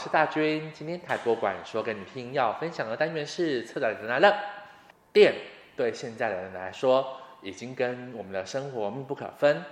[0.00, 0.72] 是大军。
[0.72, 4.34] 今天台博馆说给你听，要分享的单元是策展人来了。
[5.12, 5.34] 电
[5.76, 9.62] 对现在的人来说，已经跟我们的生活密不可分。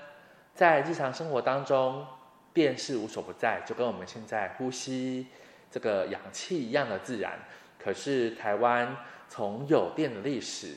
[0.54, 2.06] 在日常生活当中，
[2.52, 5.28] 电是无所不在，就跟我们现在呼吸
[5.70, 7.38] 这个氧气一样的自然。
[7.82, 8.94] 可是台湾
[9.30, 10.74] 从有电的历史，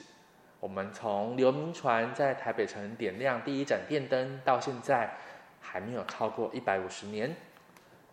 [0.62, 5.14] 我们从刘铭传在台北城点亮第一盏电灯到现在，
[5.60, 7.36] 还没有超过一百五十年。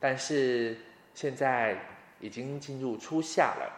[0.00, 0.76] 但是
[1.18, 1.76] 现在
[2.20, 3.68] 已经进入初夏了，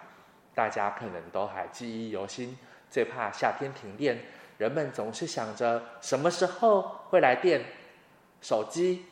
[0.54, 2.54] 大家可能都还记忆犹新。
[2.90, 4.18] 最怕夏天停电，
[4.58, 7.62] 人们总是想着什么时候会来电。
[8.42, 9.06] 手机、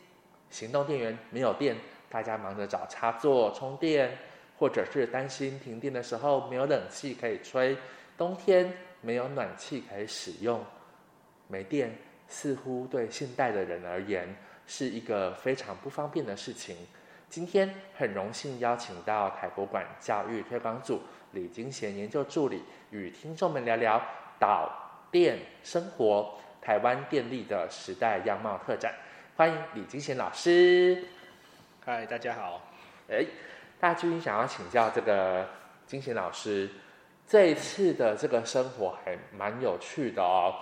[0.51, 1.75] 行动电源没有电，
[2.11, 4.19] 大家忙着找插座充电，
[4.59, 7.75] 或者是担心停电的时候没有冷气可以吹，
[8.19, 10.63] 冬天没有暖气可以使用。
[11.47, 11.97] 没电
[12.29, 14.29] 似乎对现代的人而言
[14.67, 16.77] 是一个非常不方便的事情。
[17.31, 24.03] 今天很荣幸邀请到台博馆教育推广组李金贤研究助理，与听众们聊聊
[24.39, 24.71] 导
[25.11, 28.95] 电生活台湾电力的时代样貌特展。
[29.37, 31.05] 欢迎李金贤老师。
[31.85, 32.63] 嗨，大家好。
[33.11, 33.23] 哎，
[33.79, 35.47] 大军想要请教这个
[35.87, 36.71] 金贤老师，
[37.27, 40.55] 这一次的这个生活还蛮有趣的哦，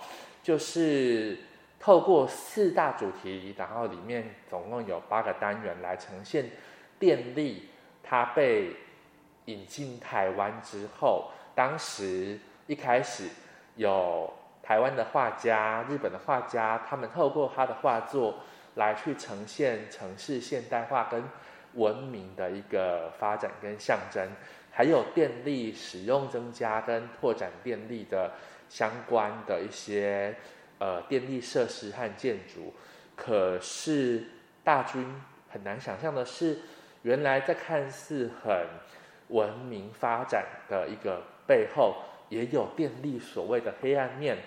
[0.43, 1.37] 就是。
[1.79, 6.49] 透过四大主题，然后里面总共有八个单元来呈现
[6.99, 7.69] 电力。
[8.09, 8.73] 它被
[9.45, 13.27] 引进台湾之后，当时一开始
[13.75, 14.33] 有
[14.63, 18.35] 台湾的画家、日本的画家，他们透过他的画作
[18.75, 21.21] 来去呈现城市现代化跟
[21.73, 24.25] 文明的一个发展跟象征，
[24.71, 28.31] 还有电力使用增加跟拓展电力的
[28.69, 30.33] 相关的一些。
[30.79, 32.73] 呃，电力设施和建筑，
[33.15, 34.23] 可是
[34.63, 35.03] 大军
[35.49, 36.59] 很难想象的是，
[37.01, 38.67] 原来在看似很
[39.29, 41.95] 文明发展的一个背后，
[42.29, 44.37] 也有电力所谓的黑暗面。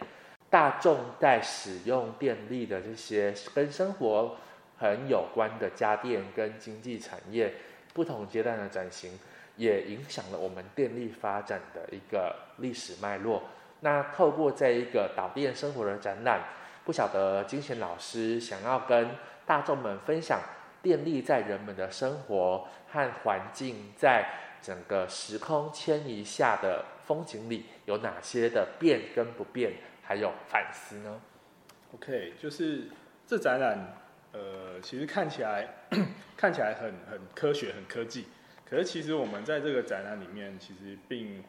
[0.49, 4.37] 大众在使用电力的这些跟生活
[4.77, 7.53] 很有关的家电跟经济产业
[7.93, 9.19] 不同阶段的转型，
[9.57, 13.43] 也影响了我们电力发展的一个历史脉络。
[13.81, 16.43] 那透过这一个导电生活的展览，
[16.85, 19.11] 不晓得金贤老师想要跟
[19.47, 20.41] 大众们分享
[20.83, 24.29] 电力在人们的生活和环境，在
[24.63, 31.21] 整个时空迁移下的风景里有哪些的变跟不变，还有反思呢
[31.95, 32.89] ？OK，就是
[33.27, 33.97] 这展览，
[34.33, 35.67] 呃，其实看起来
[36.37, 38.27] 看起来很很科学、很科技，
[38.69, 41.43] 可是其实我们在这个展览里面，其实并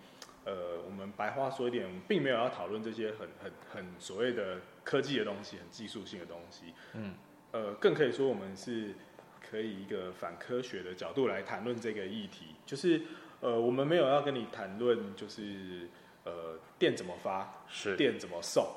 [0.43, 6.73] 呃，我们白话说一点，我们并没有要讨论这些很很很所谓的科技的东西，很技术性的东西。
[6.93, 7.13] 嗯，
[7.51, 8.95] 呃，更可以说我们是
[9.39, 12.55] 可以一个反科学的角度来谈论这个议题。
[12.65, 12.99] 就是
[13.39, 15.87] 呃，我们没有要跟你谈论，就是
[16.23, 18.67] 呃，电怎么发，是电怎么送。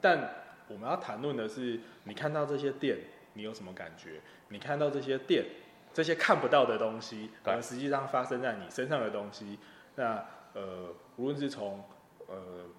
[0.00, 0.28] 但
[0.66, 2.98] 我们要谈论的是，你看到这些电，
[3.34, 4.20] 你有什么感觉？
[4.48, 5.44] 你看到这些电，
[5.94, 9.56] 这些看不到的东西，可能实际上发生在你身上的东西，
[9.94, 10.26] 那。
[10.54, 11.84] 呃，无论是从
[12.26, 12.36] 呃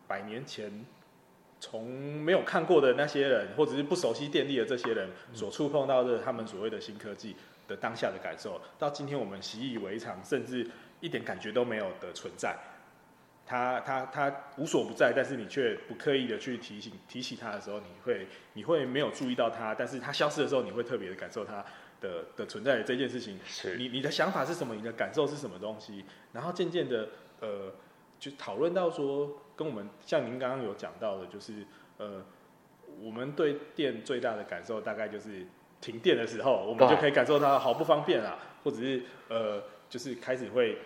[0.08, 0.86] 百年前
[1.60, 1.88] 从
[2.22, 7.36] 没有看过的那些人，或者是不熟悉电力的这些人所触碰到的他们所谓的新科技
[7.68, 10.68] 的当下的感受，到今天我们习以为常，甚至
[11.00, 12.58] 一点感觉都没有的存在，
[13.46, 21.64] 它它它无所不在，但是你却不刻意的去提醒提起它的时候，你会你会没有注意到它，但是它消失的时候，你会特别的感受它
[22.02, 23.40] 的的存在的这件事情。
[23.46, 24.74] 是，你你的想法是什么？
[24.74, 26.04] 你的感受是什么东西？
[26.34, 27.08] 然后渐渐的。
[27.42, 27.74] 呃，
[28.20, 31.66] 就讨论到说，跟我们像您刚刚有讲到的，就是
[31.98, 32.24] 呃，
[33.02, 35.46] 我们对电最大的感受，大概就是
[35.82, 40.78] 停电的时候，我们就可以感受到好不方便啊，或者是呃，就是开始会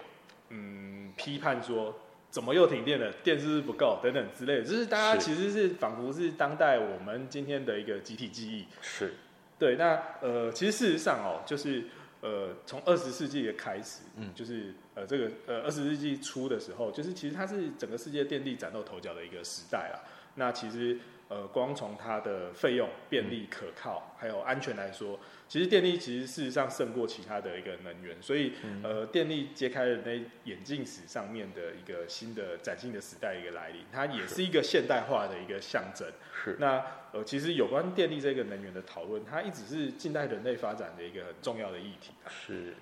[0.49, 1.93] 嗯批判说，
[2.29, 8.65] 怎么又停电了，电是不是不够等等之类的，就是大家其实是仿佛是当代我们今天的一个集体记忆。
[8.81, 9.13] 是，
[9.59, 11.83] 对，那呃，其实事实上哦，就是。
[12.25, 20.01] 呃，从二十世纪的开始，嗯，就是呃，这个呃，二十世纪初的时候，就是其实它是整个世界电力崭露头角的一个时代啦。
[20.33, 20.97] 那其实
[21.29, 28.15] 呃，光从它的费用、便利、可靠，还有安全来说，其实电力其实事实上胜过其他的一个能源。
[28.21, 28.53] 所以
[28.83, 30.11] 呃，电力揭开了那
[30.45, 36.07] 眼镜史上面的一个新的崭新的时代一个来临，它也是一个现代化的一个象征。
[36.43, 36.57] 是。
[36.59, 42.11] 那呃，其实有关电力这个能源的讨论，它一直是近代人类发展的一个很重要的议题。
[42.29, 42.73] 是。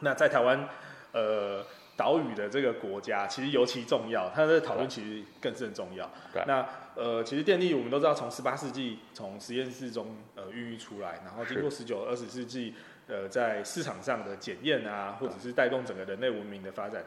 [0.00, 0.68] 那在台湾，
[1.12, 1.64] 呃，
[1.96, 6.10] 岛屿的这个国家，其实尤其重要，它的讨论其实更是很重要。
[6.32, 6.44] 对。
[6.46, 12.74] 那呃，其实电力我们都知道，从十八世纪从实验室中呃孕育出来，然后经过十九、二十世纪
[13.06, 17.02] 呃在市场上的检验啊，或者是带动整个人类文明的发展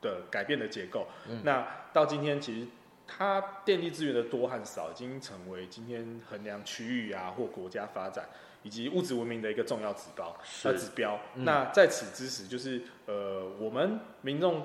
[0.00, 1.06] 的改变的结构。
[1.28, 2.66] 嗯、那到今天，其实
[3.06, 8.28] 它电力资源的多和少，已经成为今天衡量区域啊或国家发展
[8.62, 10.36] 以及物质文明的一个重要指标。
[10.44, 11.18] 是指标。
[11.34, 14.64] 嗯、那在此之时，就是呃我们民众。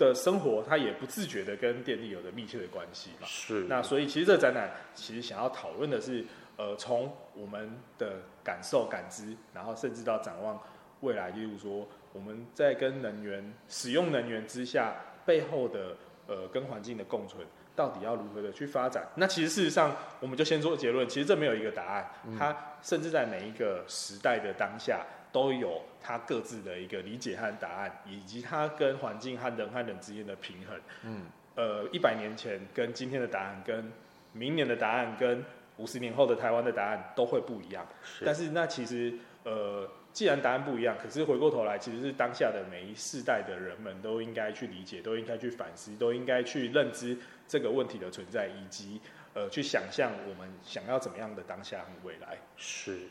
[0.00, 3.26] 的生活，它也不自觉的跟电力有着密切的关系嘛。
[3.26, 3.64] 是。
[3.64, 6.24] 那所以其实这个展览其实想要讨论的是，
[6.56, 10.58] 呃，从我们的感受、感知，然后甚至到展望
[11.00, 15.94] 未来，例如说我们在跟能源使用能源之下背后的
[16.30, 17.44] 呃跟环境的共存，
[17.76, 19.06] 到底要如何的去发展？
[19.16, 25.04] 那其实事实上，我们就先做结论，其实这没有一个答案，它甚至在每一个时代的当下。
[25.32, 30.76] 都有它各自的一个理解和答案，以及它跟环境和人和人之间的平衡。
[31.04, 33.92] 嗯，呃，一百年前跟今天的答案，跟
[34.32, 35.44] 明年的答案，跟
[35.76, 37.86] 五十年后的台湾的答案都会不一样。
[38.02, 38.24] 是。
[38.24, 47.16] 但是那其实，呃，既然答案不一样，可是回过头来，其实是当下的每一世代的人们都应该去理解，都应该去反思，都应该去认知
[47.46, 49.00] 这个问题的存在，以及
[49.34, 52.36] 呃，去想象我们想要怎么样的当下和未来。
[52.56, 53.06] 是。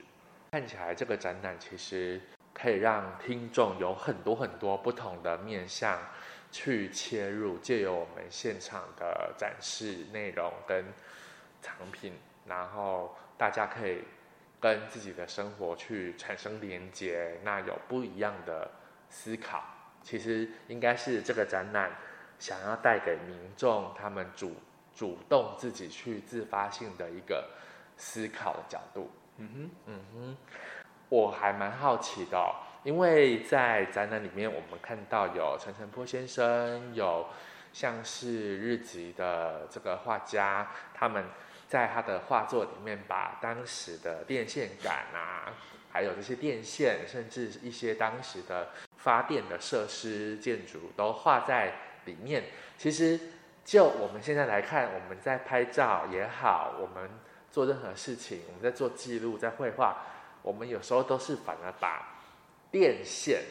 [0.52, 2.20] 看起来这个展览其实
[2.54, 5.98] 可以让听众有很多很多不同的面向
[6.52, 10.84] 去切入，借由我们现场的展示内容跟
[11.62, 12.14] 藏品，
[12.46, 14.02] 然后大家可以
[14.60, 18.70] 跟自己的生活去产生连接，那有不一样的
[19.10, 19.64] 思考。
[20.02, 21.92] 其实应该是这个展览
[22.40, 24.54] 想要带给民众他们主
[24.96, 27.50] 主动自己去自发性的一个
[27.98, 29.10] 思考的角度。
[29.38, 30.38] 嗯哼，嗯哼，
[31.10, 37.26] 我还蛮好奇的哦，因为在展览里面，我们看到有陈澄波先生，有
[37.72, 41.24] 像是日籍的这个画家，他们
[41.70, 45.54] 在他的画作里面把当时的电线杆啊，
[45.90, 51.74] 还有这些电线，甚至一些当时的发电的设施建筑都画在
[52.04, 52.44] 里面。
[52.78, 53.18] 其实
[53.64, 57.10] 就我们现在来看，我们在拍照也好，我们。
[57.52, 59.98] 做任何事情，我们在做记录，在绘画，
[60.44, 62.22] 我们有时候都是反而把
[62.70, 63.42] 电线、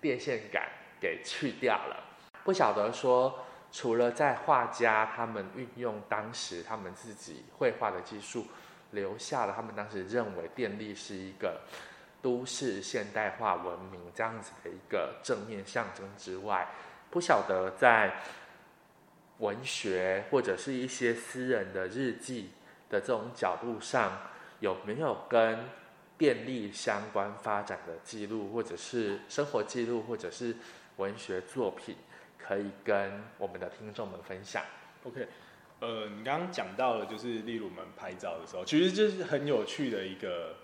[0.00, 0.62] 电线杆
[1.00, 2.04] 给去掉了。
[2.44, 8.46] 不晓得说，除了在画家他们运用当时他们自己绘画的技术，
[8.90, 11.60] 留下了他们当时认为电力是一个
[12.22, 16.68] 都市现代化文明这样子的一个正面象征之外，
[17.10, 18.22] 不晓得在
[19.38, 22.50] 文学或者是一些私人的日记。
[22.90, 24.18] 的这种角度上，
[24.60, 25.58] 有没有跟
[26.16, 30.56] 电力相关发展的记录，或者是生活记录，或者是
[30.96, 31.94] 文学作品，
[32.38, 34.62] 可以跟我们的听众们分享
[35.04, 35.26] ？OK，
[35.80, 40.54] 呃，你刚刚讲到了，就是例如我们拍照的时候，其实就是很有趣的一个，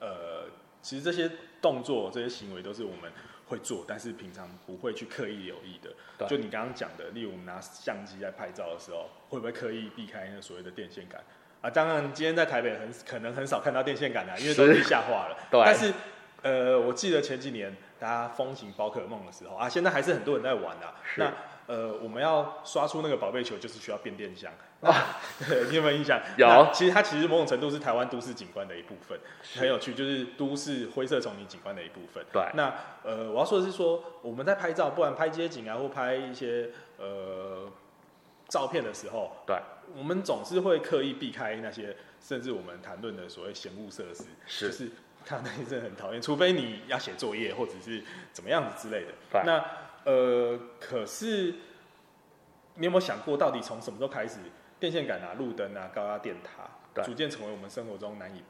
[0.00, 0.46] 呃，
[0.80, 1.30] 其实这些
[1.60, 3.12] 动作、这些行为都是我们
[3.46, 6.26] 会做，但是平常不会去刻意留意的。
[6.26, 11.22] 就你刚刚讲的，例如我们拿相机在拍照的时候，会不会刻意避开那所谓的电线杆？
[11.60, 15.36] 啊，当然，今天在台北很可能很少看到电线杆的，因为都地下化了。
[15.50, 15.60] 对。
[15.64, 15.92] 但是，
[16.42, 20.94] 呃，我记得前几年大家风行宝可梦的时候啊，现在还是很多人在玩的、啊。
[21.16, 21.32] 那
[21.66, 24.50] 呃，我们要刷出那个宝贝球，就是需要变电箱。
[24.80, 25.18] 啊。
[25.48, 26.20] 对，你有没有印象？
[26.36, 26.68] 有。
[26.72, 29.18] 其实它其实某种程度是台湾都市景观的一部分，
[29.56, 32.24] 很有趣，就是都市灰色丛林景观的一部分。
[32.32, 32.42] 对。
[32.54, 37.70] 那呃，我要说的是说，我们在拍照，不管拍街景啊，或拍一些呃。
[38.48, 39.54] 照片的时候，对，
[39.94, 44.90] 我们总是会刻意避开那些，甚至我们谈论的所谓嫌恶设施，是就是
[45.28, 49.12] 看 那些真的很讨厌，除非你要写作业或者是怎么样子之类的。
[49.30, 49.62] 对那
[50.04, 51.54] 呃，可是
[52.76, 54.38] 你有没有想过，到底从什么时候开始，
[54.80, 58.42] 电线杆啊、路灯啊、高压电塔，对逐渐成为我们生活中难以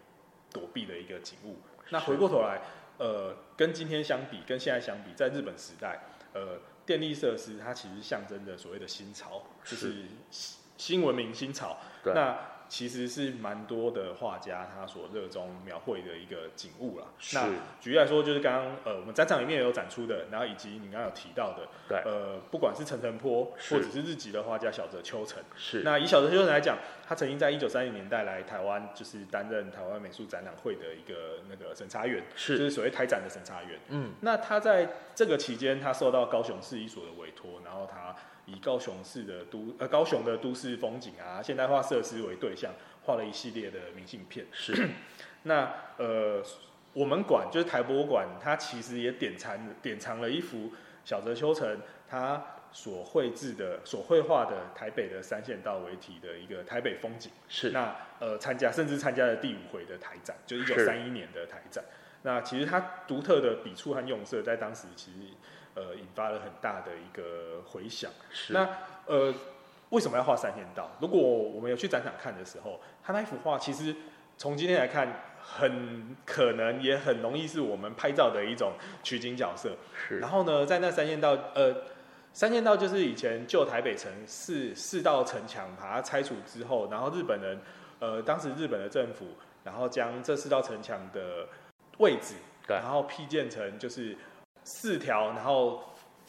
[0.53, 1.57] 躲避的一个景物？
[1.91, 2.61] 那回过头来，
[2.99, 6.01] 呃，跟今天相比，跟现在相比，在日本时代，
[6.33, 6.59] 呃。
[6.89, 10.07] 电力设施，它其实象征着所谓的新潮，就是
[10.79, 11.77] 新文明新潮。
[12.03, 12.35] 对那
[12.69, 17.07] 其实是蛮多的画家他所热衷描绘的一个景物啦。
[17.19, 17.49] 是那
[17.81, 33.81] 举例来说，就是刚刚呃我们展场里面也有展出的，然后以及你刚刚有提到的，对呃不管是陈澄波或者是日籍的画家小泽秋成，是那以小泽秋成来讲，他曾经在一九三零年代来台湾，就是担任台湾美术展览会的一个那个审查员，是就是所谓台展的审查员。
[33.89, 38.15] 嗯，那他在这个期间，他受到高雄市一所的委托，然后他。
[38.51, 42.73] 以高雄市的都呃高雄的都市风景啊、现代化设施为对象，
[43.05, 44.47] 画了一系列的明信片。
[44.51, 44.89] 是，
[45.45, 46.43] 那呃
[46.95, 50.73] 我们馆就是台博物馆，它其实也典藏典藏了一幅
[51.05, 51.79] 小泽秋成
[52.09, 57.31] 他所绘制的、所绘画的台北的三线道为题的一个台北风景。
[57.49, 61.85] 是，那呃参加甚至参加了第五回的台展，就一九三一年的台展。
[62.23, 65.19] 那其实它独特的笔触和用色，在当时其实
[65.79, 68.11] 呃引发了很大的一个回响。
[68.31, 68.53] 是。
[68.53, 68.69] 那
[69.07, 69.33] 呃
[69.91, 70.91] 为什么要画三线道？
[71.01, 73.95] 如果我们有去展场看的时候，他那一幅画其实
[74.37, 75.09] 从今天来看，
[75.41, 78.73] 很可能也很容易是我们拍照的一种
[79.05, 79.77] 取景角色。
[79.95, 80.19] 是。
[80.19, 81.75] 然后呢，在那三线道呃。
[82.35, 87.59] 三线道就是以前旧台北城四四道城墙，把它拆除之后，然后日本人，
[87.99, 89.27] 呃，当时日本的政府，
[89.65, 91.49] 然后将这四道城墙的
[91.97, 94.17] 位置，对，然后辟建成就是
[94.69, 95.83] 四条，然后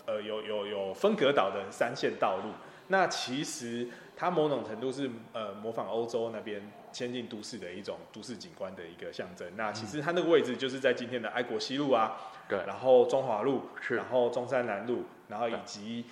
[0.05, 2.53] 呃有有有分隔岛的三线道路。
[2.87, 9.45] 那其实它某种程度是呃模仿欧洲那边先进都市的一种都市景观的一个象征。
[9.57, 12.17] 那其实它那个位置就是在今天的爱国西路啊，
[12.47, 15.03] 对，然后中华路，是，然后中山南路。
[15.27, 16.05] 然后以及，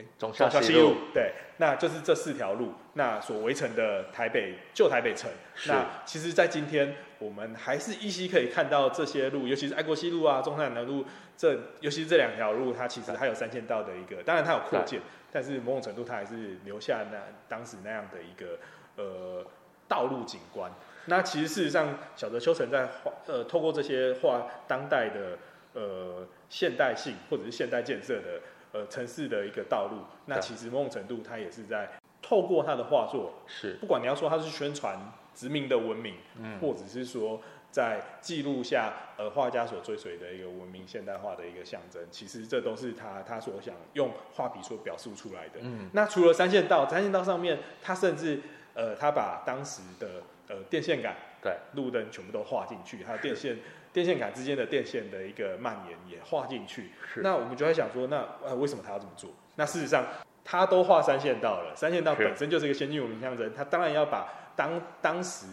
[0.00, 5.30] 哎，忠孝西路，对，那就是这四条路，那所围成的台北旧台北城。
[5.66, 11.04] 那其实，在今天我们还是依稀可以看到这些路，尤其是爱国西路啊、中山南路，
[11.36, 18.58] 这尤其是这两条路，它其实还有三线道的一个，当然它有扩建，但是某种程度它还是留下那当时那样的一个
[18.96, 19.44] 呃
[19.86, 20.72] 道路景观。
[21.06, 25.36] 那其实事实上，小泽秋成在画呃透过这些画当代的。
[25.72, 28.40] 呃，现代性或者是现代建设的
[28.72, 31.90] 呃城市的一个道路，那其实某种程度它也是在
[32.22, 34.98] 透过他的画作，是不管你要说它是宣传
[35.34, 45.60] 殖民的文明，嗯，或者是说在记录下呃画家所追随的一个文明现代化的一个象征，其实这都是他他所想用画笔所表述出来的。
[45.62, 48.40] 嗯，那除了三线道，三线道上面，他甚至
[48.74, 53.58] 呃他把当时的呃电线杆、对路灯全部都画进去，还有电线。
[53.92, 59.30] 电线杆之间的电线的一个蔓延也画进去，那我们就在想说，那呃为什么他要这么做？
[59.56, 60.06] 那事实上，
[60.44, 65.46] 他都画三线道了，三线道本身就是一个先进文明象征，他当然要把当当时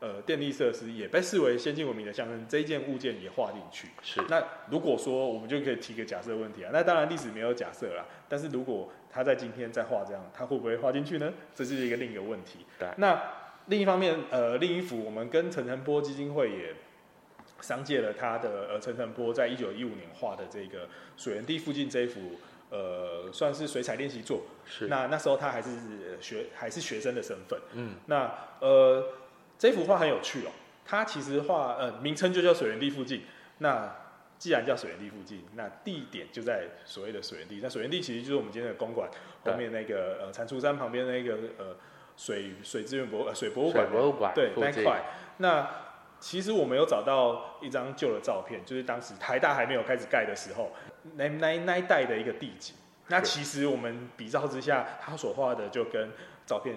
[0.00, 3.88] 呃电力设施也被视为先进文明的象征，这一件物件也画进去。
[4.02, 4.22] 是。
[4.28, 11.30] 那如果说我们就可以提个假设问题啊，那当然历史没有假设啦，但是如果他在今天再画这样，他会不会画进去呢？
[11.54, 12.60] 这是一个另一个问题。
[12.78, 12.88] 对。
[12.96, 13.20] 那
[13.66, 16.74] 另一方面，呃，另一幅我们跟陈澄波基金会也。
[17.62, 22.38] 商借了他的呃陈澄波在一九一五年画的这个水源地附近这一幅
[22.70, 24.88] 呃算是水彩练习作，是。
[24.88, 25.70] 那那时候他还是
[26.20, 29.06] 学还是学生的身份，嗯，那呃
[29.56, 30.50] 这幅画很有趣哦，
[30.84, 33.22] 他其实画呃名称就叫水源地附近，
[33.58, 33.94] 那
[34.38, 39.08] 既然叫水源地附近，那地点就在所谓的水源地，那水源地其实就是我们今天的公馆
[39.44, 41.76] 后面那个呃蟾蜍山旁边那个呃
[42.16, 45.04] 水水资源博呃水博物馆博物馆对那一块。
[45.36, 45.70] 那。
[46.22, 50.70] 其实我们有找到一张旧的照片，就是当时台大还没有开始盖的时候，
[51.16, 52.76] 那那那一带的一个地景。
[53.08, 56.10] 那其实我们比照之下，他所画的就跟
[56.46, 56.76] 照片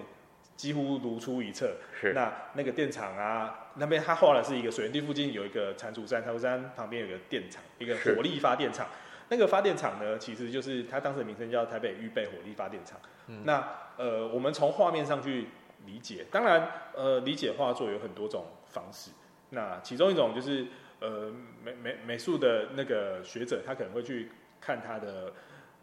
[0.56, 1.76] 几乎如出一辙。
[1.98, 2.12] 是。
[2.12, 8.88] 那那个电厂啊，那边他画的是一个水源地附近有一个蟾蜍山，蟾蜍山旁边有一个电厂，一个火力发电厂。
[9.28, 12.98] 那个发电厂呢，其实就是它当时的名称叫台北预备火力发电厂。
[13.28, 13.42] 嗯。
[13.44, 13.64] 那
[13.96, 15.46] 呃，我们从画面上去
[15.86, 19.12] 理解，当然呃，理解画作有很多种方式。
[19.50, 20.66] 那其中一种就是，
[20.98, 21.30] 呃，
[21.62, 24.28] 美美美术的那个学者，他可能会去
[24.60, 25.32] 看他的，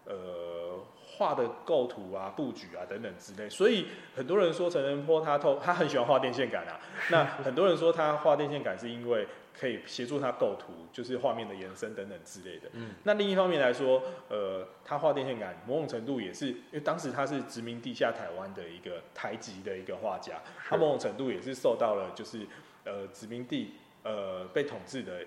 [0.05, 3.50] 呃，画的构图啊、布局啊等等之类。
[3.50, 6.77] 所以很多人说陈仁波他透，他很喜欢画电线杆啊。
[7.10, 9.25] 那很多人说他画电线杆是因为
[9.58, 12.67] 可以协助他构图，就是画面的延伸等等之类的。
[12.74, 12.89] 嗯。
[13.03, 22.46] 那另一方面来说，呃，他画电线杆某种程度也是因为当时他是殖民地下台湾的一个台籍的一个画家，他某种程度也是受到了就是。
[22.86, 23.74] 呃，殖民地
[24.04, 25.25] 呃被统治的，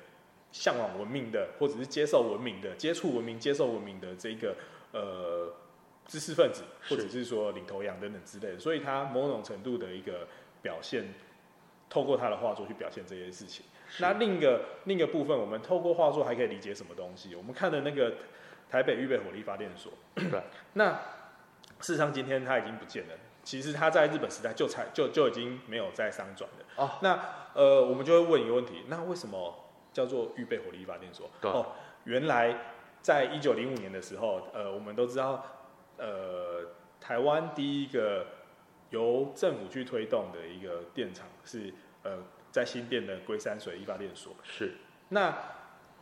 [0.53, 4.55] 向往文明的，或者是接受文明的，接触文明、接受文明的这个
[4.93, 5.53] 呃
[6.07, 10.29] 知识分子，或者是说领头羊等等之类的，所以他某种程度的一个
[10.63, 11.15] 表现，
[11.89, 13.65] 透过他的画作去表现这些事情。
[14.01, 17.35] 那另一个另一个部分，我们透过画作还可以理解什么东西？
[17.35, 18.15] 我们看的那个
[18.69, 20.43] 台北预备火力发电所，对，
[20.75, 20.93] 那
[21.81, 23.15] 事实上今天它已经不见了。
[23.47, 26.67] 其实他在日本时代就才就就已经没有再商转了。
[26.75, 27.17] 哦，那
[27.55, 29.55] 呃，我们就会问一个问题：那为什么
[29.93, 31.31] 叫做预备火力发电所？
[31.43, 31.65] 哦，
[32.03, 32.59] 原来
[33.01, 35.47] 在一九零五年的时候，呃，我们都知道，
[35.97, 38.27] 呃，台湾第一个
[38.91, 41.73] 由政府去推动的一个电厂是
[42.03, 42.19] 呃，
[42.51, 44.35] 在新店的龟山水力发电所。
[44.43, 44.75] 是。
[45.11, 45.33] 那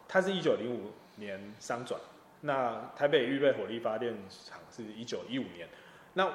[0.08, 2.00] 它是一九零五年商转，
[2.40, 5.68] 那台北预备火力发电厂是一九一五年。
[6.14, 6.32] 那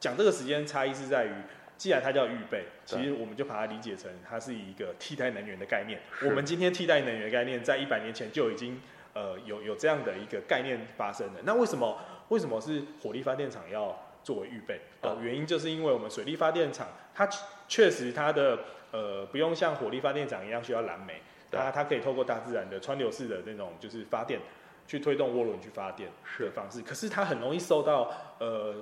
[0.00, 1.32] 讲这个时间差异是在于，
[1.76, 6.00] 既然它叫预备，其实我们就把它理解成它是一个替代能源的概念。
[6.22, 8.80] 我们今天替代能源概念在一百年前就已经
[9.14, 11.40] 呃有有这样的一个概念发生了。
[11.44, 14.80] 那为什么为什么是火力发电厂要作为预备？
[15.00, 17.28] 呃，原因就是因为我们水力发电厂它
[17.66, 18.58] 确实它的
[18.92, 24.40] 呃不用像火力发电厂一样需要燃煤，它它可以透过大自然的川流式的那种就是发电，
[24.86, 26.82] 去推动涡轮去发电的方式。
[26.82, 28.74] 可是它很容易受到呃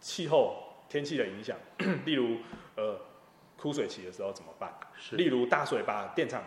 [0.00, 0.56] 气候
[0.88, 1.56] 天气的影响，
[2.04, 2.38] 例如
[2.76, 2.98] 呃
[3.56, 4.72] 枯水期的时候怎么办？
[4.96, 5.16] 是。
[5.16, 6.42] 例如大水把电厂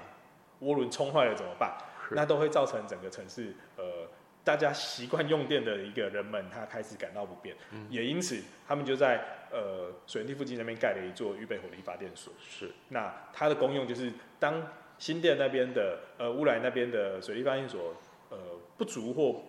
[0.62, 1.78] 涡轮冲坏了怎么办？
[2.12, 4.08] 那都会造成整个城市呃。
[4.44, 12.34] 大家习惯用电的一个人们，他开始感到不便，嗯、也因此他们就在呃水源地附近那边盖了一座预备火力发电所。
[12.40, 14.68] 是，那它的功用就是当
[14.98, 17.94] 新店那边的呃乌来那边的水力发电所
[18.32, 18.38] 呃
[18.80, 19.44] 不足或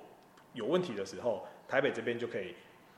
[0.52, 2.54] 有问题的时候，台北这边就可以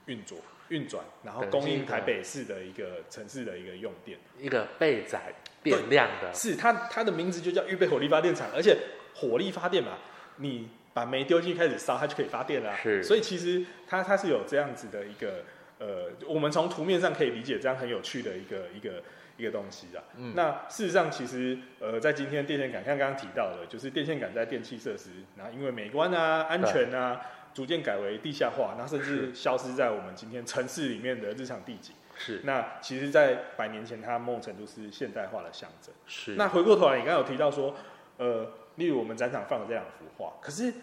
[0.07, 5.33] 运作运转，然后供应台北市的一个城市的一个用电，一个备载
[5.63, 6.33] 电量的。
[6.35, 8.77] 是它它的名字就叫预备火力发电厂，而且
[9.15, 9.99] 火力发电嘛，
[10.37, 10.69] 你。
[10.95, 12.79] 把煤丢进去开始烧，它就可以发电了啊。
[12.81, 15.43] 是，所以其实它它是有这样子的一个
[15.81, 19.03] 呃，我们从图面上可以理解这样很有趣的一个一个
[19.37, 19.99] 一个东西啊。
[20.17, 27.21] 嗯，那事实上其实呃，在今天电线杆像刚刚提到的，就是电线杆在电气设施，然后因为美观啊、安全啊，
[27.55, 31.95] 逐渐改为地下化，那甚至消失在我们今天城市里面的日常地景。
[32.19, 35.95] 是，那其实，在百年前，它某种程度是现代化的象征。
[36.07, 37.75] 是，那回过头来，你刚刚有提到说，
[38.19, 38.53] 呃。
[38.77, 40.75] 例如我们展场放的这两幅画，可是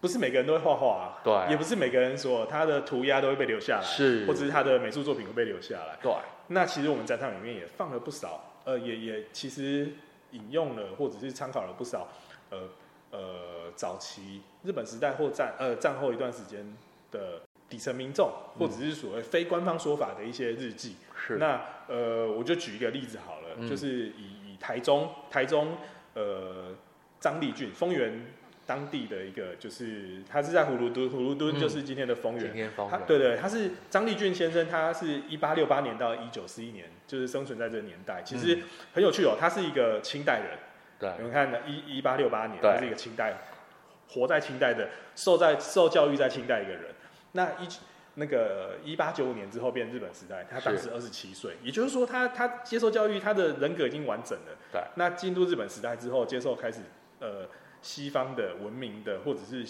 [0.00, 6.12] 不是每个人都会画画啊，对，也不是每个人说他的涂鸦都会被留下来，是，或者是他的美术作品会被留下来，对。
[6.48, 9.92] 那其实我们展场里面也放了不少，呃，也也其实
[10.32, 12.08] 引用了或者是参考了不少，
[12.50, 12.62] 呃
[13.10, 16.76] 呃，早期日本时代或战呃战后一段时间
[17.10, 20.96] 的底层民众，或者是所谓非官方说法的一些日记。
[21.16, 21.36] 是。
[21.36, 25.76] 那呃，我就举一个例子好了，嗯、就是以以台中台中
[26.14, 26.74] 呃。
[27.20, 28.26] 张立俊，丰原
[28.64, 32.52] 当地的一个，就是他是在葫芦墩，葫芦墩就是今天的丰原。
[32.54, 38.22] 嗯、他对对，他是张立俊先生，他是一八六八年到一九四一年，就是生存在这个年代。
[38.24, 38.60] 其实
[38.94, 40.56] 很有趣哦，他是一个清代人。
[40.98, 43.34] 对，你们看呢一一八六八年，他是一个清代，
[44.08, 46.94] 活在清代的，受在受教育在清代一个人。
[47.32, 47.68] 那一
[48.14, 54.56] 那个一八九五年之后变日本时代，他当时二十七岁，也就是说他他接受教育，他的人格已经完整了。
[54.72, 56.80] 对，那进入日本时代之后，接受开始。
[57.20, 57.44] 呃，
[57.82, 59.66] 西方的文明的或者是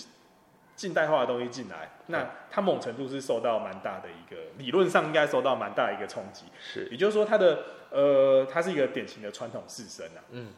[0.77, 6.45] 近代化的东西进来，那他某种程度是受到蛮大的一个，理论上应该受到蛮大的一个冲击。
[6.61, 10.21] 是，也就是说，他的呃，他是一个典型的传统士绅啊。
[10.33, 10.49] 嗯，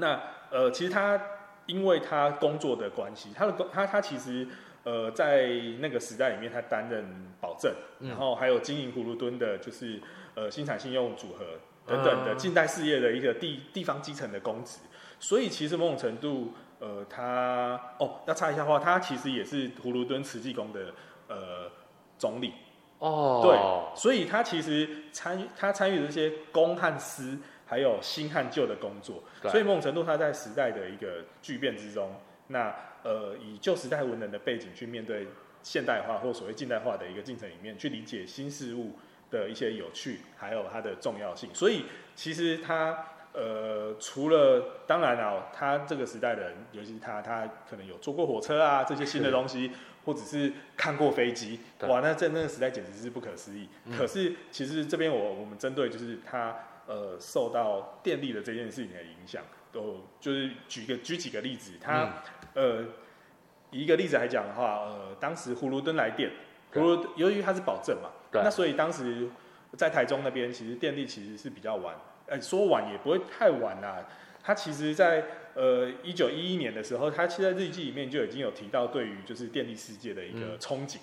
[0.00, 1.20] 那呃，其实他
[1.66, 4.46] 因为他工作的关系，他的工他他其实
[4.84, 5.48] 呃，在
[5.80, 7.04] 那个时代里面，他担任
[7.40, 10.00] 保证，然后还有经营葫芦墩的，就是
[10.34, 11.44] 呃，新产信用组合
[11.84, 14.78] 等等的近代事业的一个地地方基层的公职。
[15.18, 20.94] 所以其实某种程度，呃，他哦，要插一下话，他其实也是葫芦墩慈济宫的
[21.26, 21.70] 呃
[22.16, 22.52] 总理。
[23.00, 32.14] 哦，对，所以他其实参与他参与这些公和私，还有新和旧的工作，所以某种程度他在时代的一个巨变之中，
[32.48, 35.28] 那呃以旧时代文人的背景去面对
[35.62, 38.92] 现代化或所谓近代化的一个进程里面，去理解新事物
[39.30, 43.04] 的一些有趣，还有它的重要性，所以其实他。
[43.34, 49.70] 呃，除了当然了，他这个时代的人，尤其是他，他可能有坐过火车啊，这些新的东西，
[50.04, 53.68] 或者是看过飞机，哇，那在那个时代简直是不可思议。
[53.84, 56.56] 嗯、可是其实这边我我们针对就是他
[56.88, 62.22] 呃受到电力的这件事情的影响，都就是举个举几个例子，他、
[62.54, 62.84] 嗯、呃
[63.70, 66.32] 以一个例子来讲的话，呃，当时葫芦墩来电，
[66.72, 69.28] 葫芦由于它是保证嘛，那所以当时
[69.76, 71.94] 在台中那边其实电力其实是比较晚。
[72.28, 74.06] 哎，说晚也不会太晚啦。
[74.42, 80.96] 他其实在，在呃一九一一年的时候，他其实在日记里面就已经有提到对于就是电力世界的一个憧憬。
[80.96, 81.00] 嗯、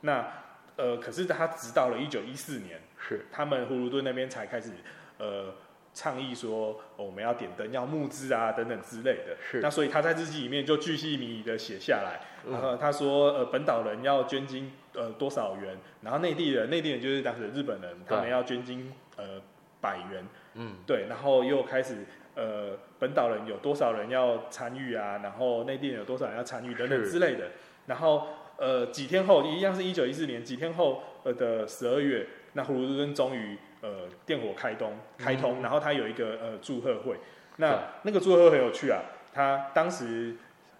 [0.00, 0.32] 那
[0.76, 4.70] 呃，可是他直到了一九一四年，是他们葫芦墩那边才开始
[5.18, 5.54] 呃
[5.94, 9.36] 倡议说、哦、我们要点灯、要募资啊等等之类的。
[9.40, 12.20] 是那所以他在日记里面就巨细靡遗的写下来。
[12.50, 19.40] 然后他说呃本岛人要捐金呃多少元，然后内地人内地人就是当时的日本人，他们要捐金呃
[19.80, 20.26] 百元。
[20.54, 22.04] 嗯，对，然后又开始，
[22.34, 25.20] 呃，本岛人有多少人要参与啊？
[25.22, 27.50] 然后内地人有多少人要参与等等之类的。
[27.86, 28.26] 然后，
[28.56, 37.16] 呃，几天后，一样是一九一四年，几天后呃的十二月，那葫芦墩终于呃电火开通，开通，嗯、然后他有一个呃祝贺会。
[37.56, 40.36] 那是那个祝贺会很有趣啊，他当时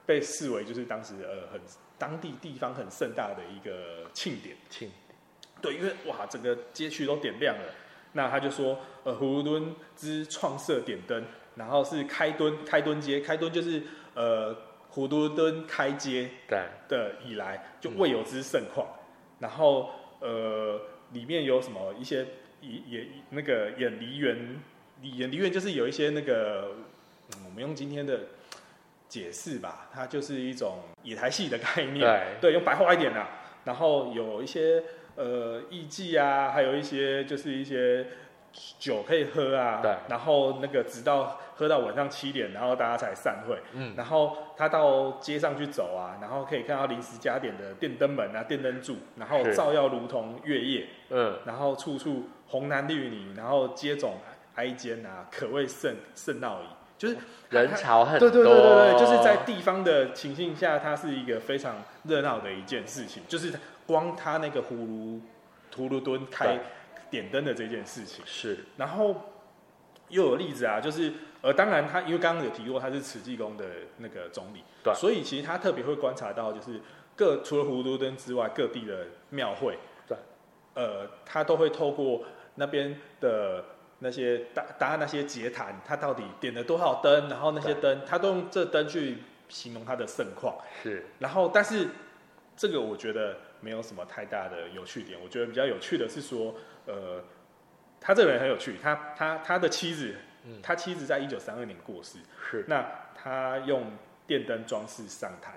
[0.07, 1.61] 被视为就是当时呃很
[1.99, 4.57] 当地地方很盛大的一个庆典。
[4.71, 5.19] 庆典。
[5.61, 7.65] 对，因为哇，整个街区都点亮了。
[8.13, 11.23] 那他就说，呃，葫芦墩之创设点灯，
[11.57, 13.83] 然后是开墩开墩街，开墩就是
[14.15, 14.55] 呃
[14.91, 16.31] 葫芦墩开街
[16.89, 18.87] 的以来就未有之盛况。
[18.87, 19.05] 嗯、
[19.41, 20.81] 然后呃
[21.13, 22.27] 里面有什么一些
[22.61, 24.61] 也也那个演梨园，
[25.03, 26.77] 演梨园就是有一些那个、
[27.33, 28.21] 嗯、我们用今天的
[29.09, 33.29] 解释吧，它就是一种野台戏的概念，对，对，用白话一点啦，
[33.65, 34.83] 然后有一些
[35.17, 38.07] 呃艺伎啊，还有一些就是一些
[38.79, 54.13] 酒可以喝啊，对，然后那个直到喝到晚上七点，然后大家才散会，嗯，然后他到街上去走啊，然后可以看到临时加点的电灯门啊、电灯柱，然后照耀如同月夜，嗯，然后处处红男绿女，然后接踵
[54.55, 56.67] 挨肩啊，可谓盛盛闹矣。
[56.97, 57.17] 就是
[57.51, 63.23] 人潮很多，对对对对对，就是在地方的情境下，它是一个非常热闹的一件事情。
[63.29, 63.53] 就是
[63.87, 65.21] 光他那个葫芦
[65.73, 66.59] 葫芦墩开
[67.11, 69.15] 点灯的这件事情是，然后
[70.09, 73.65] 又有例子啊，就是呃，当然他因为刚刚有提过他是慈济宫的
[73.99, 76.81] 那个总理，对，所以其实他特别会观察到，就是
[77.17, 80.17] 各除了葫芦灯之外，各地的庙会，对，
[80.75, 83.65] 呃，他都会透过那边的。
[84.01, 87.29] 那些搭搭那些节坛，他到底点了多少灯？
[87.29, 89.19] 然后那些灯，他都用这灯去
[89.49, 90.57] 形容他的盛况。
[90.81, 91.05] 是。
[91.19, 91.89] 然后，但是
[92.57, 95.19] 这个我觉得没有什么太大的有趣点。
[95.21, 96.55] 我觉得比较有趣的是说，
[96.89, 97.23] 呃，
[98.01, 98.77] 他这个人很有趣。
[98.83, 102.19] 他他他的妻子，嗯、他妻子在一九三二年过世。
[102.51, 102.65] 是。
[102.67, 103.93] 那他用
[104.27, 105.55] 电灯装饰上坛，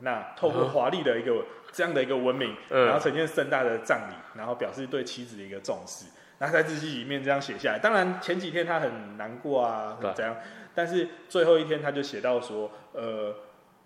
[0.00, 6.06] 那透过华丽的一个、嗯、这样的一个文明，然后呈现盛大的葬礼，然后表示对妻子的一个重视。
[6.38, 10.36] 那在日记里面这样写下来，当然前几天他很难过啊，怎样？
[10.74, 13.34] 但是最后一天他就写到说，呃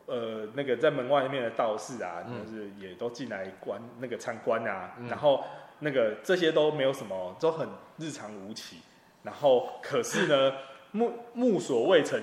[0.07, 5.44] 呃，那个在门外面的道士啊，嗯、就是也都进来观那个参观啊，嗯、然后
[5.80, 8.76] 那个这些都没有什么，都很日常无奇。
[9.22, 10.52] 然后可是呢，
[10.92, 12.18] 目目所未成，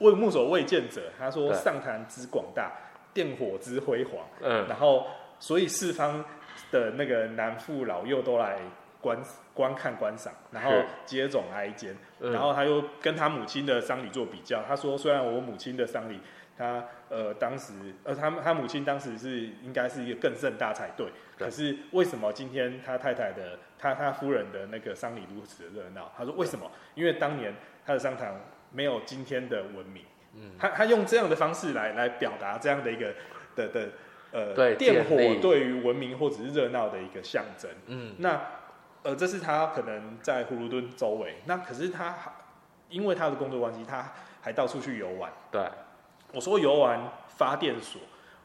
[0.00, 2.72] 为目所未见者，他说上坛之广大，
[3.12, 5.06] 电火之辉煌，嗯，然后
[5.38, 6.24] 所以四方
[6.72, 8.58] 的那个男妇老幼都来。
[9.02, 9.18] 观
[9.54, 10.70] 观看观赏，然后
[11.06, 14.62] 接踵挨肩，然后他又跟他母亲的丧礼做比较。
[14.68, 16.20] 他说：“虽然我母亲的丧礼，
[16.58, 17.72] 他呃当时
[18.04, 21.06] 呃他他母亲当时是应该是一个更盛大才对，
[21.44, 26.70] 可是为什么今天他太太的他他夫人的那个丧礼如此的热闹？”他说：“为什么？
[26.94, 33.14] 因为当年他的商场没有今天的文明。”嗯，他他用这样的方式来来表达这样的一个
[33.56, 33.88] 的的
[34.30, 37.70] 呃对电火对于文明或者是热闹的一个象征。
[37.86, 38.40] 嗯，那。
[39.02, 42.14] 呃，这是他可能在葫芦墩周围，那可是他
[42.90, 45.32] 因为他的工作关系，他还到处去游玩。
[45.50, 45.66] 对，
[46.34, 47.98] 我说游玩发电所，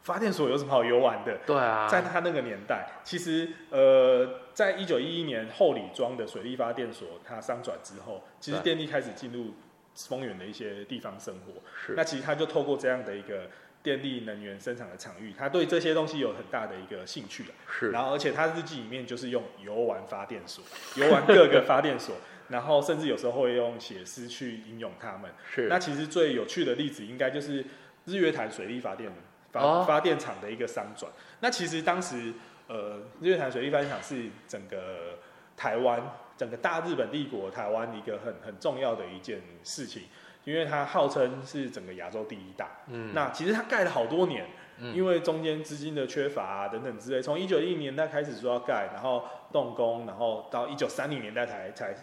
[0.06, 1.38] 发电所有什么好游玩的？
[1.46, 9.56] 对啊，在他那个年代，其实呃，在一九一一年后里庄的水力发电所它商转之后，其实电力开始进入
[9.94, 11.62] 丰原的一些地方生活。
[11.86, 13.50] 是，那其实他就透过这样的一个。
[13.86, 17.46] 电力能源生产的场域，他对这些东西有很大的一个兴趣。
[17.70, 20.64] 是，然后而且他日记里面就是用游玩发电所，
[20.98, 22.16] 游玩各个发电所，
[22.50, 25.30] 然后甚至有时候会用写诗去引用他们。
[25.54, 27.64] 是，那其实最有趣的例子应该就是
[28.06, 29.12] 日月潭水力发电
[29.60, 31.12] 发、哦、发电厂的一个商转。
[31.40, 32.34] 那其实当时
[32.68, 35.18] 呃日月潭水力发电厂是整个
[35.56, 36.02] 台湾
[36.38, 40.04] 整个大日本帝国台湾一个很很重要的一件事情。
[40.44, 44.46] 因为它号称是整个亚洲第一大，嗯，那其实它盖了好多年，
[44.78, 51.96] 嗯，因为中间资金的缺乏啊等等之类，从一九一零年代开始说要盖，然后动工，然后到一九三零年代才才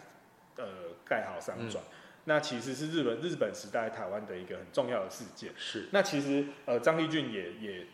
[0.57, 0.65] 呃
[1.05, 5.51] 盖好商转，嗯，那其实是日本日本时代台湾的一个很重要的事件。
[5.57, 7.87] 是，那其实呃张立俊也也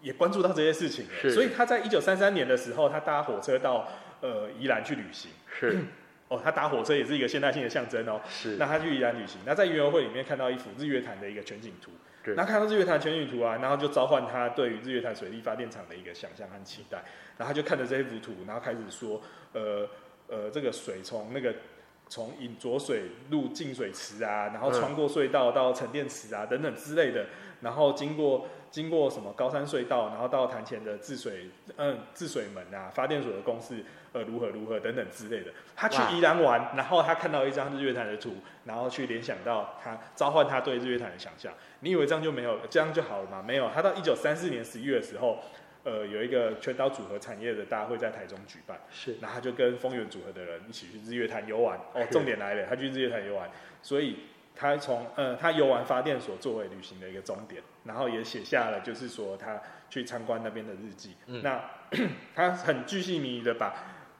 [0.00, 3.88] 也关注到这些事情，所以他在一九三三年的时候，他搭火车到
[4.20, 5.30] 呃宜兰去旅行。
[5.58, 5.78] 是。
[6.28, 8.18] 哦，他搭火车也是一个现代性的象征哦。
[8.26, 8.56] 是。
[8.56, 11.90] 那他去宜兰旅行，那在园游会里面看到一幅日月潭的一个全景图。
[12.24, 12.34] 对。
[12.34, 17.04] 那看到日月潭全景图啊，然后就召唤他对于日月潭水力发电厂的一个想象和期待。
[17.36, 19.20] 然后他就看着这一幅图，然后开始说，
[19.52, 19.86] 呃
[20.26, 21.54] 呃，这个水从那个
[22.08, 27.26] 从引浊水入净水池啊，然后穿过隧道到沉淀池啊等等之类的，
[27.60, 28.46] 然后经过。
[28.74, 35.52] 经过什么高山隧道，然后到潭前的治水，嗯，治水门啊，发电所的公式，呃，如何如何等等之类的。
[35.76, 41.52] 他去宜兰玩，然后他看到一张日月潭的图，然后去联想到他召唤他对日月潭的想象。
[41.78, 43.40] 你以为这样就没有，这样就好了吗？
[43.46, 43.70] 没有。
[43.72, 45.38] 他到一九三四年十一月的时候，
[45.84, 51.78] 呃，有一个全岛组合产业的大会在台中举办，是，然后他就跟丰原组合的人一起去日月潭游玩。
[51.92, 53.48] 哦，重点来了，他去日月潭游玩，
[53.82, 54.16] 所以。
[54.56, 61.16] 他从呃，他游玩发电所作为旅行的一个终点，然后也写下了就是说他去参观那边的日记。
[61.26, 61.60] 嗯、那
[62.36, 63.74] 他很巨细靡遗的把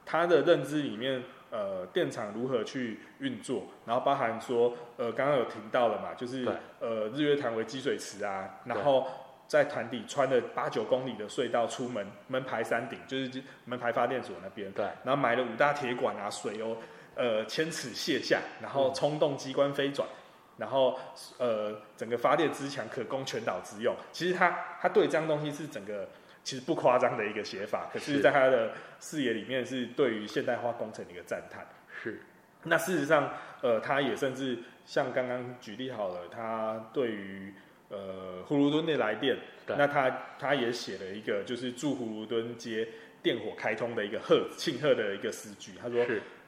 [0.05, 6.44] 他的认知里面，呃，电厂如何去运作，然后包含说，呃，刚刚有提到了嘛，就是
[6.81, 9.07] 呃，日月潭为积水池啊，然后
[9.46, 14.70] 在潭底穿了八九公里的隧道出门门牌山顶，就是门牌发电所那边。
[14.72, 16.76] 对，然后买了五大铁管啊，水哦，
[17.14, 20.09] 呃，千尺卸下，然后冲动机关飞转。
[20.57, 20.96] 然后
[21.38, 23.92] 呃整个发电之强，可供全岛之用。
[24.12, 26.09] 其实他他对这样东西是整个
[26.44, 31.66] 其实不夸张的一个写法，可是在他的视野里面是对于现代化工程的一个赞叹。
[32.00, 32.22] 是，
[32.62, 37.52] 那事实上呃他也甚至像刚刚举例好了，他对于
[37.88, 42.88] 呃葫芦墩的来电，那他他也写了一个就是祝葫芦墩街
[43.23, 46.05] 电火开通的一个贺庆贺的一个诗句，他说。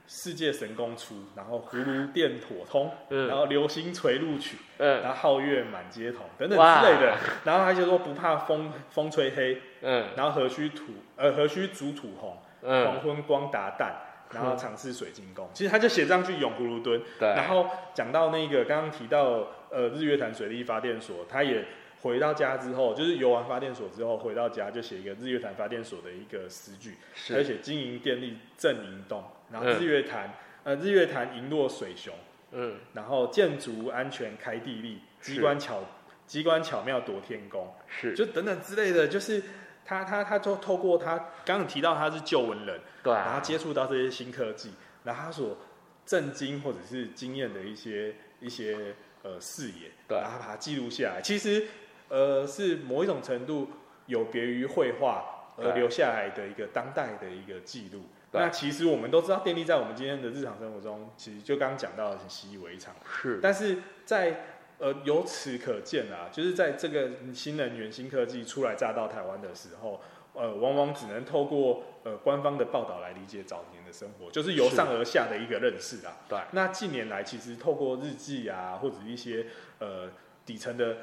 [0.09, 7.17] 世界神功出，然后葫芦电火通，嗯、然后流星垂露曲，嗯、然后皓月满街铜等等之类的。
[7.45, 10.85] 然后他就说不怕风风吹黑，嗯、然后何须土
[11.17, 13.95] 呃何须煮土红，嗯、黄昏光达旦，
[14.33, 15.47] 然后尝试水晶宫。
[15.47, 17.01] 嗯、其实他就写上去永葫芦墩。
[17.19, 17.29] 对。
[17.29, 21.65] 然后讲到那个刚刚提到呃日月潭水力发电所，他也
[22.03, 26.95] 回到家之后，就是游完发电所之后回到家就写一个日月潭发电所的一个诗句，
[27.35, 29.25] 而且经营电力正营动。
[29.51, 30.29] 然后日月潭，
[30.65, 32.13] 嗯、呃，日月潭银落水熊，
[32.51, 35.87] 嗯，然后建筑安全开地利，机关巧，是
[36.27, 39.41] 机关巧妙夺天工，是，就等等之类的，就是
[39.87, 44.73] 他他他就透过他刚刚提到他是旧文人，对、啊，然后接触到这些新科技，
[45.05, 45.57] 然后他所
[46.05, 51.67] 震惊或者是经验的一些一些呃视野，对，然后把它记录下来，其实
[52.09, 53.71] 呃是某一种程度
[54.07, 55.25] 有别于绘画
[55.57, 58.03] 而留下来的一个当代的一个记录。
[58.33, 62.95] 那其实我们都知道，电力在我们今天的日常生活中，其实就刚刚讲到的很习以为常。
[63.11, 70.01] 是，但是在呃由此可见啊，就是在这个新能源、新科技初来乍到台湾的时候，
[70.35, 76.17] 呃，往往只能透过呃官方的报道来理解早年的生活，就是由上而下的一个认识啊。
[76.29, 76.39] 对。
[76.53, 79.47] 那近年来，其实透过日记啊，或者一些
[79.79, 80.11] 呃
[80.45, 80.97] 底层的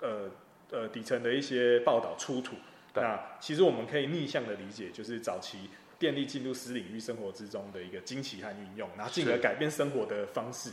[0.00, 0.30] 呃
[0.70, 2.56] 呃底层的一些报道出土，
[2.92, 5.70] 对那其实我们可以逆向的理解，就是早期。
[5.98, 10.68] 电力进入私领域生活之中的一个惊奇和运用，然后进而改变生活的方式。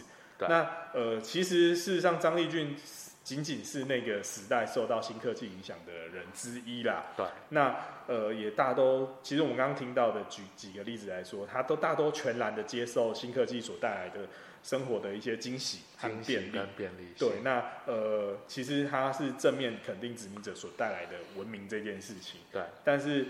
[0.49, 2.75] 那呃，其实事实上，张立俊
[3.23, 7.05] 仅仅是那个时代受到新科技影响的人之一啦。
[7.15, 7.25] 对。
[7.49, 7.75] 那
[8.07, 14.27] 呃，也大都，其实我们刚刚听到的举几个例子来说，他都大都全然的接受新科技所带来的
[14.61, 16.59] 生活的一些惊喜和便利。
[16.75, 17.13] 便利。
[17.17, 17.41] 对。
[17.43, 22.41] 那呃，其实他是正面肯定殖民者所带来的文明这件事情。
[22.51, 22.61] 对。
[22.83, 23.27] 但是。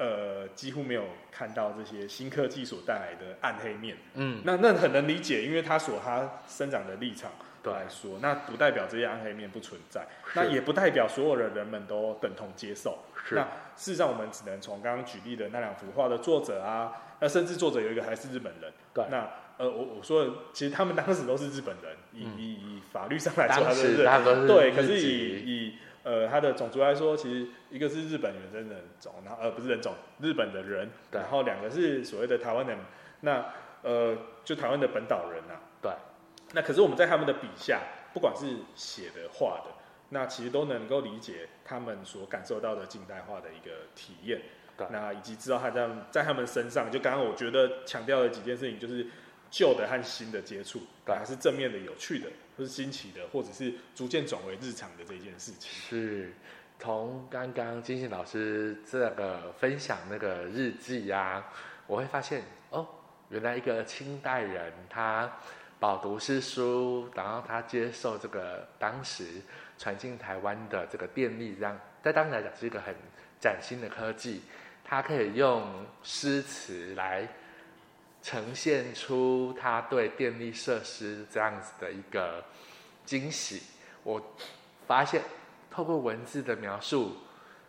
[0.00, 3.98] 呃，几乎没有看到这些新科技所带来的暗黑面。
[4.14, 7.30] 嗯，那那很能理解，因为他所他生长的立场
[7.64, 13.00] 来说，那不代表这些暗黑面不存在，那也不代表所有的人们都等同接受。
[13.28, 13.42] 是那
[13.76, 18.72] 事实上，我们只能从刚刚举例的那两幅画的作者啊，那甚至作者有一个还是日本人。
[18.94, 25.74] 对，那呃，我我说的，其实他们当时都是日本人，以、嗯、以以法律上来说，他是他是对，可是以以。
[26.02, 31.20] 呃，他的种族来说，其实一个是日本原生人种，然后呃不是人种，日本的人，对。
[31.20, 32.78] 然后两个是所谓的台湾人，
[33.20, 33.44] 那
[33.82, 35.92] 呃就台湾的本岛人呐、啊，对，
[36.54, 37.80] 那可是我们在他们的笔下，
[38.14, 39.70] 不管是写的画的，
[40.08, 44.40] 那其实都能够理解他们所感受到的近代化的一个体验，
[44.78, 49.06] 对，那以及知道他这样在他们身上，就刚刚我觉得强调的几件事情，就是
[49.50, 52.26] 旧的和新的接触，对，还是正面的、有趣的。
[52.62, 55.70] 是新奇的，或者是逐渐转为日常的这件事情。
[55.70, 56.32] 是，
[56.78, 61.52] 从刚刚金信老师这个分享那个日记啊，
[61.86, 62.86] 我会发现哦，
[63.28, 65.30] 原来一个清代人他
[65.78, 69.24] 饱读诗书，然后他接受这个当时
[69.78, 72.94] 传进台湾的这个电力，这样在当时来讲是一个很
[73.40, 74.42] 崭新的科技，
[74.84, 77.28] 他可以用诗词来。
[78.22, 82.44] 呈现出他对电力设施这样子的一个
[83.06, 83.62] 惊喜，
[84.02, 84.22] 我
[84.86, 85.22] 发现
[85.70, 87.16] 透过文字的描述，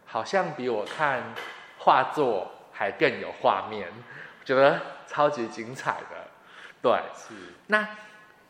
[0.06, 1.34] 好像比我看
[1.80, 3.88] 画作还更有画面，
[4.44, 6.28] 觉得超级精彩的。
[6.82, 7.34] 对，是。
[7.68, 7.88] 那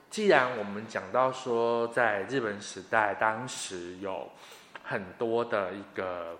[0.09, 4.27] 既然我们讲到说，在日本时代，当时有
[4.83, 6.35] 很多的一个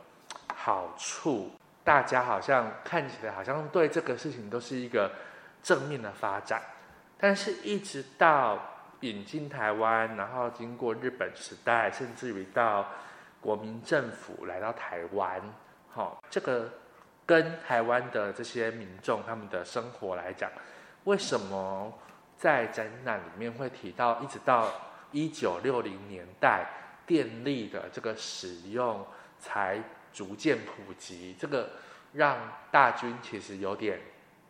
[0.55, 1.51] 好处，
[1.83, 5.11] 大家好像看起来好像对这个事情都是一个。
[5.61, 6.61] 正面的发展，
[7.17, 8.59] 但是一直到
[9.01, 12.87] 引进台湾，然后经过日本时代，甚至于到
[13.39, 15.41] 国民政府来到台湾，
[15.89, 16.71] 好、哦，这个
[17.25, 20.51] 跟台湾的这些民众他们的生活来讲，
[21.05, 21.91] 为什么
[22.37, 24.71] 在展览里面会提到，一直到
[25.11, 26.65] 一九六零年代
[27.05, 29.05] 电力的这个使用
[29.39, 29.81] 才
[30.13, 31.69] 逐渐普及，这个
[32.13, 32.37] 让
[32.69, 33.99] 大军其实有点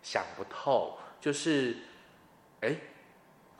[0.02, 0.98] 想不透。
[1.20, 1.78] 就是，
[2.62, 2.76] 哎，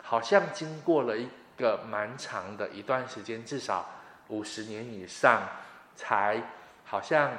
[0.02, 1.28] 好像经过了一
[1.58, 3.88] 个蛮长的一段时间，至少
[4.30, 5.48] 五十年以上，
[5.96, 6.42] 才
[6.84, 7.32] 好像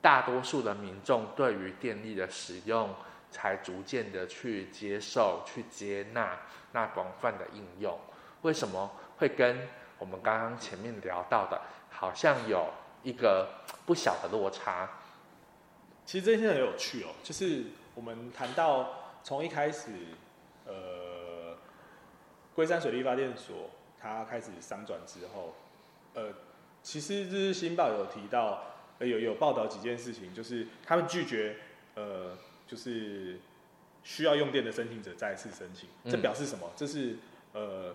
[0.00, 2.94] 大多数的民众对于电力的使用，
[3.30, 6.38] 才逐渐的去接受、去接纳，
[6.72, 7.98] 那广泛的应用。
[8.42, 11.60] 为什么会跟我们刚刚前面聊到的，
[11.90, 12.68] 好像有
[13.02, 13.48] 一个
[13.84, 14.88] 不小的落差？
[16.06, 19.90] 其实这些很有趣哦，就是我们谈到从一开始，
[20.66, 21.56] 呃，
[22.54, 25.54] 龟山水利发电所它开始商转之后，
[26.14, 26.32] 呃，
[26.82, 28.64] 其实《日日新报》有提到，
[28.98, 31.56] 呃、有有报道几件事情，就是他们拒绝，
[31.94, 33.38] 呃，就是
[34.02, 36.70] 需要用电的申请者再次申请，这表示什么？
[36.74, 37.16] 这是
[37.52, 37.94] 呃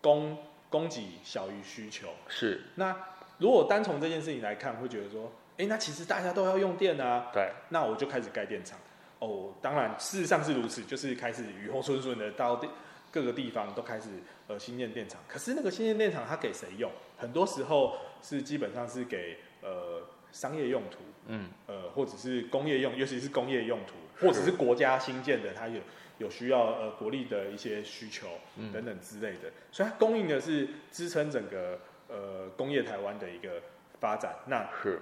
[0.00, 2.08] 供供给小于需求。
[2.28, 2.62] 是。
[2.74, 2.96] 那
[3.38, 5.32] 如果单从这件事情来看，会觉得说。
[5.58, 7.30] 哎，那其实大家都要用电啊。
[7.32, 7.50] 对。
[7.70, 8.78] 那我就开始盖电厂。
[9.18, 12.62] 哦，当然，事实上是如此，就是开始雨后春笋的到
[13.10, 14.10] 各个地方都开始
[14.46, 15.20] 呃新建电厂。
[15.26, 16.90] 可是那个新建电厂它给谁用？
[17.16, 20.02] 很多时候是基本上是给呃
[20.32, 20.98] 商业用途，
[21.28, 25.80] 嗯，呃或者是工业用，尤其是工业用途，或者是国家新建的，它有
[26.18, 28.26] 有需要呃国力的一些需求
[28.72, 29.48] 等等之类的。
[29.48, 33.62] 嗯、所以它供应的是支撑整个呃工业台湾的一个
[33.98, 34.36] 发展。
[34.46, 35.00] 那是。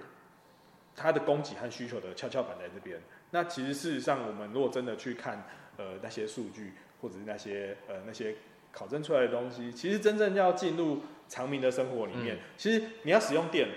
[0.97, 2.97] 它的供给和需求的跷跷板在这边。
[3.31, 5.45] 那其实事实上，我们如果真的去看
[5.77, 8.35] 呃那些数据，或者是那些呃那些
[8.71, 13.67] 考证出来的东西，其实真正要进入长明的生活里面，嗯、其实你要使用电，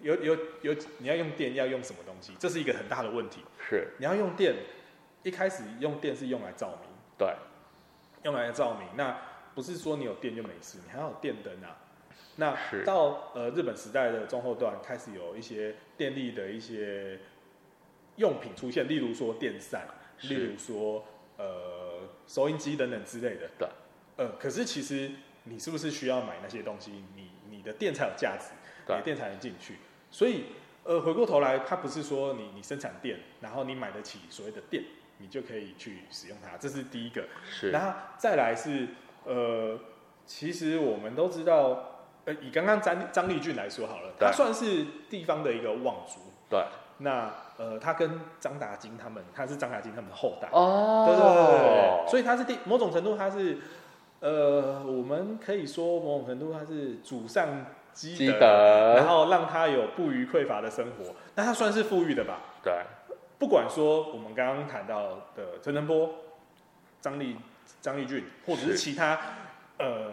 [0.00, 2.32] 有有有，你要用电要用什么东西？
[2.38, 3.40] 这是一个很大的问题。
[3.68, 3.88] 是。
[3.98, 4.54] 你要用电，
[5.22, 6.90] 一开始用电是用来照明。
[7.18, 7.34] 对。
[8.22, 9.18] 用来照明，那
[9.54, 11.76] 不是说你有电就没事，你还要有电灯啊。
[12.36, 17.18] 那到呃日本时代的中后段，开始有一些电力的一些
[18.16, 19.86] 用品出现，例如说电扇，
[20.22, 21.04] 例如说
[21.36, 23.48] 呃收音机等等之类的。
[23.58, 23.68] 对。
[24.16, 25.10] 呃，可是其实
[25.44, 26.92] 你是不是需要买那些东西？
[27.14, 28.50] 你你的电才有价值，
[28.86, 29.76] 你的电才能进去。
[30.10, 30.44] 所以
[30.84, 34.84] 呃回过头来，它不是说你你生产电，然后你买得起所谓的电，
[35.18, 36.56] 你就可以去使用它。
[36.56, 37.24] 这是第一个。
[37.50, 37.70] 是。
[37.70, 38.88] 然后再来是
[39.24, 39.78] 呃，
[40.26, 41.90] 其实我们都知道。
[42.26, 46.20] 呃，以刚刚张张丽俊来说好了，他算是地方的一个望族。
[46.48, 46.64] 对。
[46.96, 50.48] 那呃，他跟张达金他们，他是张达金他们的后代。
[50.52, 51.06] 哦。
[51.06, 52.10] 对对对对。
[52.10, 53.58] 所以他是第某种程度，他是
[54.20, 61.14] 呃，我们可以说某种程度他是祖上积德，德，然后让他有不虞匮乏的生活。
[61.34, 62.40] 那他算是富裕的吧？
[62.62, 62.72] 对。
[63.38, 66.10] 不管说我们刚刚谈到的陈澄波、
[67.00, 67.36] 张丽
[67.80, 69.18] 张丽俊，或者是其他
[69.78, 70.12] 呃。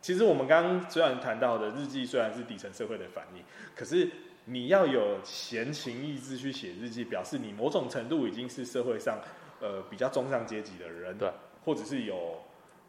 [0.00, 4.10] 其实我们刚刚虽然谈到的日记虽然是底层社会的反应，可是
[4.44, 9.20] 你要有闲情逸致去写日记，表示你某种程度已经是社会上
[9.60, 11.30] 呃比较中上阶级的人，对，
[11.64, 12.42] 或者是有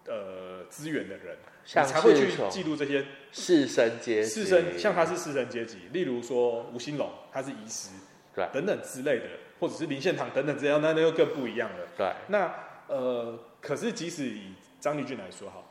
[0.07, 4.29] 呃资源的人，你才会去记录这些士绅阶级。
[4.29, 7.89] 士绅像他是士绅阶级，例如说吴兴隆，他是医师，
[8.33, 9.25] 对，等等之类的，
[9.59, 11.87] 或者是林献堂等等这样，那那又更不一样了。
[11.95, 12.51] 对，那
[12.87, 15.69] 呃，可是即使以张立俊来说，好。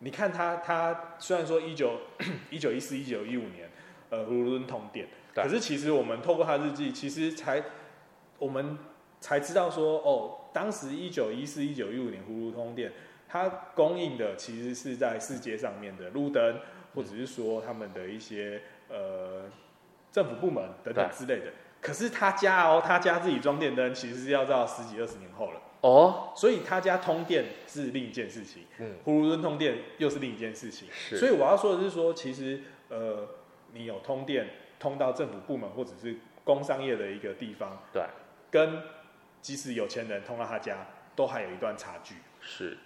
[0.00, 1.98] 你看他，他虽然说一九
[2.50, 3.63] 一九一四一九一五年，
[4.10, 7.62] 呃，葫芦墩通电，可是其实我们透过他日记，其实才
[8.38, 8.78] 我们
[9.20, 12.92] 才知道说，哦，当时一九一四一九一五年葫芦通电，
[13.28, 16.60] 它供应的其实是在世界上面的路灯，
[16.94, 19.50] 或者是说他们的一些呃
[20.12, 21.52] 政府部门等等之类的。
[21.80, 25.60] 可是他家哦，他家自己装电灯，其实是要到十几二十年后了。
[25.82, 31.18] 哦，所以他家通电是另一件事情，嗯，葫芦墩通电又是另一件事情，是。
[31.18, 33.28] 所以我要说的是说，其实呃，
[33.74, 38.02] 你有通电通到政府部门或者是工商业的一个地方，对，
[38.50, 38.82] 跟
[39.42, 42.78] 即使有钱人通到他家，都还有一段差距，是。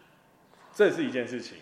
[0.72, 1.58] 这是一件事情。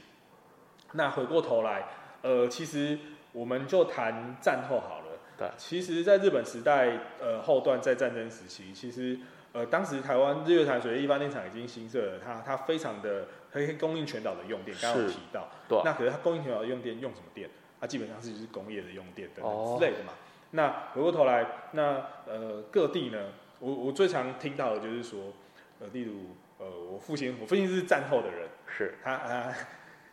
[0.92, 1.84] 那回过头来，
[2.22, 2.98] 呃，其实
[3.32, 5.50] 我们就谈战后好了，对。
[5.58, 9.18] 其实，在日本时代，呃，后段在战争时期，其实。
[9.52, 15.80] 呃，当时台湾日月潭水力发电厂已经新设了，它它非常的可以供应全岛的用电，刚刚有提到，对。
[15.82, 17.48] 那可是它供应全岛的用电用什么电？
[17.86, 20.12] 它基本上是就是工业的用电等等之类的嘛。
[20.12, 20.18] 哦、
[20.50, 23.28] 那回过头来，那呃各地呢，
[23.60, 25.32] 我我最常听到的就是说，
[25.78, 29.54] 呃，例如呃我父亲，我父亲是战后的人，是他啊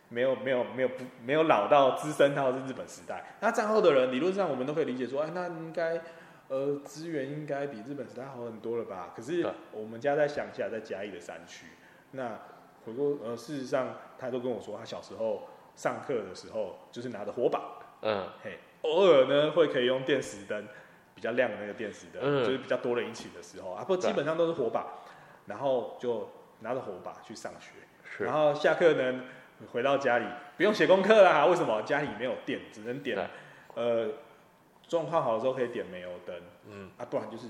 [0.08, 6.00] 没有没有没有不没有老到资深到是日本时代，那战后的人理论上我们都可以理解说，哎，那应该。
[6.46, 9.14] 呃，资源应该比日本时代好很多了吧？
[9.16, 11.68] 可是我们家在乡下，在嘉义的山区。
[12.10, 12.38] 那
[12.84, 17.60] 回过呃，事实上，他都跟我说，他小时候上课的时候，就是拿着火把，
[18.02, 20.66] 嗯，嘿，偶尔呢会可以用电石灯，
[21.14, 24.86] 比较亮的那个电石灯，嗯，就是比较多人一起的时候啊，不，基本上都是火把，
[25.46, 29.22] 然后就拿着火把去上学，然后下课呢
[29.72, 31.82] 回到家里不用写功课啦，为什么？
[31.82, 33.28] 家里没有电，只能点，
[33.74, 34.08] 呃。
[34.86, 36.36] 状况好的时候可以点煤油灯，
[36.70, 37.46] 嗯啊，不然就是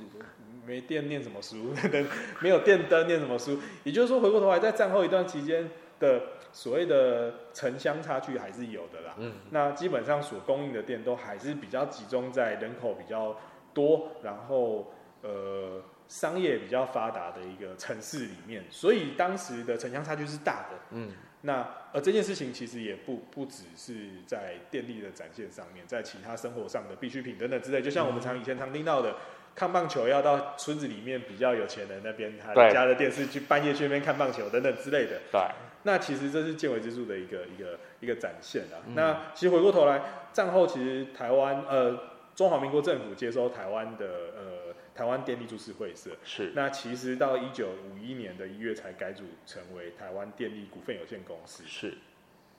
[0.65, 2.07] 没电念什么书，灯
[2.41, 3.59] 没有电灯念什么书。
[3.83, 5.69] 也就是说，回过头来，在战后一段期间
[6.05, 9.15] 的的所谓的城乡差距还是有的啦。
[9.19, 13.37] 嗯，那基本上所供应的店都还是比较集中在人口比较
[13.73, 14.93] 多，然后
[15.23, 20.77] 呃商业比较发达的一个城市里面，所以当时的城乡差距是大的。
[20.91, 29.11] 嗯，那呃这件事情其实也不不只是在电力的展现上面，在其他生活上的必需品等等之类，就像我们常以前常听到的。
[29.11, 29.17] 嗯
[29.55, 35.21] 看棒球要到村子里面比较有钱人那边，他家的电视去半夜去那边看棒球等等之类的。
[35.31, 35.41] 对，
[35.85, 38.83] 那其实这是见微知著的一个一个一个展现啊。
[38.87, 41.99] 嗯、那其实回过头来，战后其实台湾呃
[42.35, 44.07] 中华民国政府接收台湾的
[44.37, 46.53] 呃台湾电力株式会社是。
[46.55, 51.63] 那其实到一九五一年的一月才改组成为台湾电力股份有限公司。
[51.67, 51.95] 是。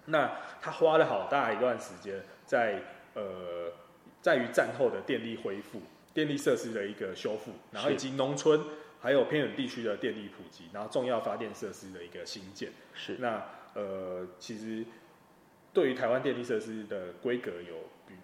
[0.05, 2.81] 那他花了好大一段时间在
[3.13, 3.73] 呃
[4.21, 5.81] 在于战后的电力恢复。
[6.13, 8.57] 电力设施的一个修复，然后以及农村
[9.05, 12.71] 还有偏远地区的电力普及，然后重要发电设施的一个新建。
[12.95, 13.39] 是那
[13.75, 14.83] 呃，其实
[15.71, 17.75] 对于台湾电力设施的规格有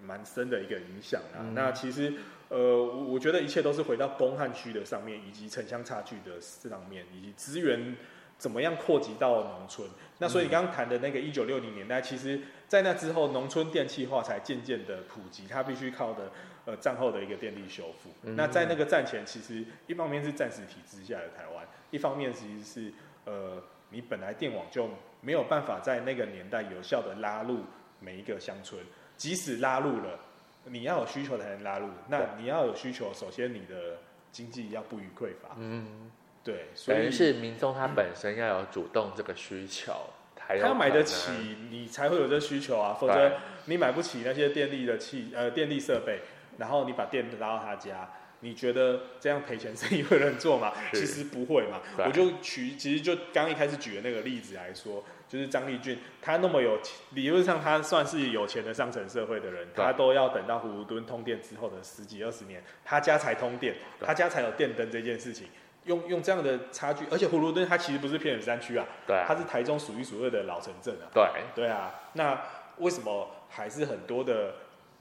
[0.02, 1.38] 蛮深的一个影响啊。
[1.42, 2.12] 嗯、那其实
[2.50, 7.96] 呃，我觉得一切都是回到工业区的上面，以及城乡差距的上面，以及资源
[8.40, 9.88] 怎么样扩及到农村。
[10.18, 16.32] 那所以你刚刚谈的那个一九六零年代，其实在那之后，农村电气化才渐渐的普及，它必须靠的。
[16.66, 18.12] 呃，战后的一个电力修复。
[18.22, 22.94] 嗯、那在那个战前，其实一方面是战时体制下的台湾，一方面其实是
[23.26, 24.88] 呃，你本来电网就
[25.22, 27.62] 没有办法在那个年代有效的拉入
[28.00, 28.80] 每一个乡村，
[29.18, 30.20] 即使拉入了，
[30.66, 31.90] 你要有需求才能拉入。
[32.08, 33.98] 那你要有需求，首先你的
[34.32, 35.56] 经济要不予匮乏。
[35.58, 36.12] 嗯，
[36.44, 39.94] 对，所以是民众他本身要有主动这个需求，
[40.36, 41.32] 他要买得起，
[41.72, 43.32] 你才会有这需求啊，否则
[43.66, 46.20] 你买不起那些电力的器呃电力设备。
[46.62, 48.08] 然后你把电拉到他家，
[48.42, 50.72] 你觉得这样赔钱生意会有人做吗？
[50.94, 51.82] 其实不会嘛。
[52.06, 65.48] 我就举，其实就刚一开始举的那个例子来说，就是张立俊，他那么有钱，理论上他算是有钱的上层社会的人，他都要等到葫芦墩通电之后的十几二十年，他家才通电，他家才有电灯这件事情。
[65.86, 71.10] 用用这样的差距，而且葫芦墩它其实不是偏远山区啊，对，它是台中数一数二的老城镇啊。
[71.12, 71.24] 对，
[71.56, 71.92] 对啊。
[72.14, 72.40] 那
[72.78, 74.54] 为什么还是很多的？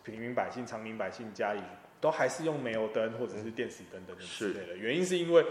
[0.02, 1.60] 平民百姓、常民百姓家里
[2.00, 4.76] 都还是用煤油灯或者是电死灯等等之类的。
[4.76, 5.44] 原因是因为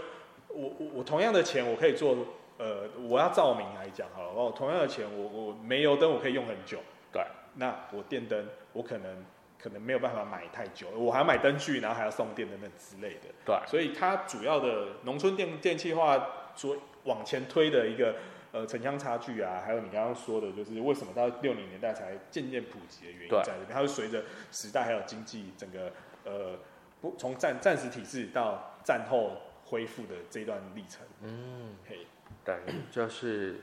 [0.48, 2.16] 我我我同样的钱我可以做，
[2.58, 6.78] 呃，我要照明来讲好了，我同样的钱我我煤油灯我可以用很久，
[7.12, 7.22] 对。
[7.54, 9.24] 那我电灯我可能
[9.60, 13.56] 可能没有办法买太久，我还要买灯具，然后还要送电等等之类的，对。
[13.66, 18.14] 所以它主要的农村电电气化所往前推的一个。
[18.52, 25.92] 呃，城乡差距啊，还有你刚刚说的，就是为什么到六零年代才渐渐普及的原因在这边，它会随着时代还有经济整个
[26.24, 26.58] 呃
[27.00, 29.36] 不从战战时体制到战后
[29.66, 31.06] 恢复的这段历程。
[31.22, 32.06] 嗯，嘿，
[32.44, 32.56] 对，
[32.90, 33.60] 就是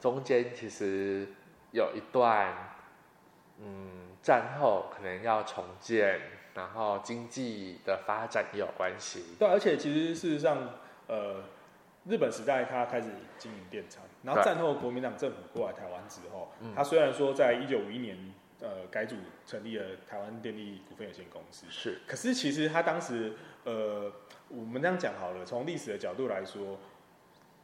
[0.00, 1.28] 中间其实
[1.70, 2.52] 有一段，
[3.60, 6.20] 嗯，战后可能要重建，
[6.52, 9.36] 然后经济的发展也有关系。
[9.38, 10.68] 对，而且其实事实上，
[11.06, 11.44] 呃。
[12.08, 18.16] 日本时代，他开始经营电厂，然后战后国民党政府过来台湾之后，他虽然说在一九五一年，
[18.60, 19.14] 呃，改组
[19.46, 23.34] 成立了台湾电力股份有限公司，是，可是其实他当时，
[23.64, 24.10] 呃，
[24.48, 26.78] 我们这样讲好了，从历史的角度来说，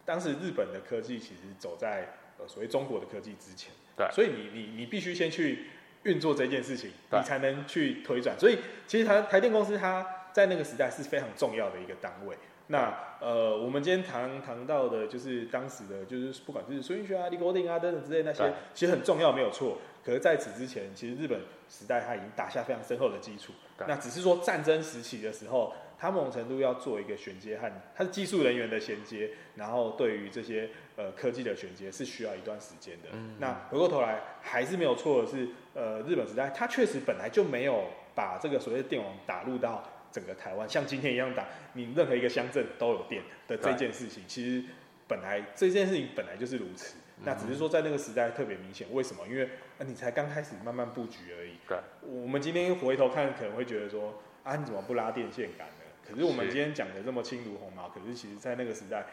[0.05, 5.71] 当时日本的科技其实走在呃所谓中国的科技之前，对，所以你你你必须先去
[6.03, 12.37] 运作这件事情，你才能去推转，所以其实台台电公司它在那个时代是非常重要的一个单位。
[12.69, 19.79] 那呃，我们今天谈谈到的，就是当时的，就是不管是孙运璇啊、李国鼎啊等等之类那些，其实很重要，没有错。
[20.05, 23.53] 可是在此之前，其实日本时代它已经打下非常深厚的基础。
[23.87, 33.09] 那只是说战争时期的时候，它某种程度要做一个衔接和它是技术人员的衔接，然后对于这些呃科技的衔接是需要一段时间的。
[33.13, 37.85] 嗯、那回过头来还是没有错的是，呃，日本时代它确实本来就没有
[38.15, 39.83] 把这个所谓的电网打入到。
[40.15, 44.65] 整个台湾像今天一样打，你任何一个乡镇都有电的这件事情，其实
[45.09, 46.95] 本来这件事情本来就是如此。
[47.25, 49.27] 那只是说在那个时代特别明显，为什么？
[49.27, 49.45] 因为
[49.77, 51.55] 啊，你才刚开始慢慢布局而已。
[51.67, 51.77] 对。
[52.03, 55.85] 我们今天回头看，可能会觉得说啊，你怎么不拉电线杆呢？
[56.09, 59.05] 可是我们今天讲的这么轻如鸿毛，可是其实在那个时代，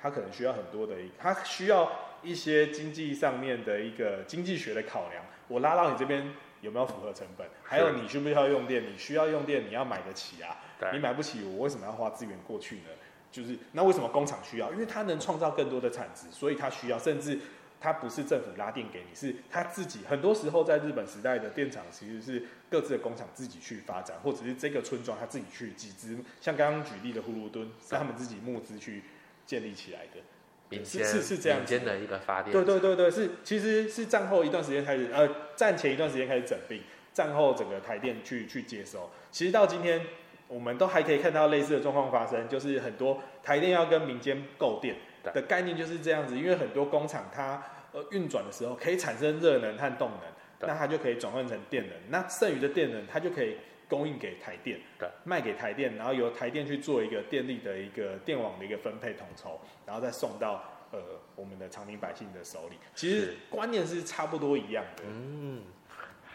[0.00, 1.90] 它可能需要很多的，它需要
[2.22, 5.24] 一些经济上面的一个经济学的考量。
[5.48, 6.32] 我拉到你这边。
[6.64, 7.46] 有没有符合成本？
[7.62, 8.82] 还有你需不需要用电？
[8.82, 10.56] 你需要用电，你要买得起啊。
[10.92, 12.88] 你买不起，我为什么要花资源过去呢？
[13.30, 14.72] 就是那为什么工厂需要？
[14.72, 16.98] 因为它能创造更多的产值，所以它需要。
[16.98, 17.38] 甚至
[17.80, 20.00] 它不是政府拉电给你，是它自己。
[20.08, 26.16] 很多时候在日本时代的电厂其实是各自的工厂自己去发展，或者是这个村庄他自己去集资。
[26.40, 29.02] 像刚刚举例的葫芦墩，是他们自己募资去
[29.44, 30.20] 建立起来的。
[30.68, 32.52] 民间是是这样民间的一个发电。
[32.52, 39.10] 对对对对，是其实是战后一段时间开始，呃，战前一段时间开始整并，战后整个台电去去接收。
[39.30, 40.00] 其实到今天，
[40.48, 47.62] 我们都还可以看到类似的状况发生，就是很多台电要跟民间购电的概念就是这样子，因为很多工厂它
[47.92, 53.56] 呃运转的时候可以产生热能和动能，那它就可以转换成电能，那剩余的电能它就可以。
[53.88, 60.98] 供应给台电，对，卖给台电，然后由台电去做一个电力的一个电网的一个分配统筹，然后再送到呃
[61.36, 62.76] 我们的常民百姓的手里。
[62.94, 65.04] 其实观念是差不多一样的。
[65.06, 65.62] 嗯，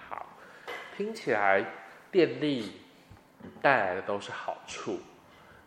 [0.08, 0.38] 好，
[0.95, 1.66] 听起来
[2.12, 2.72] 电力
[3.62, 5.00] 带来的都是好处。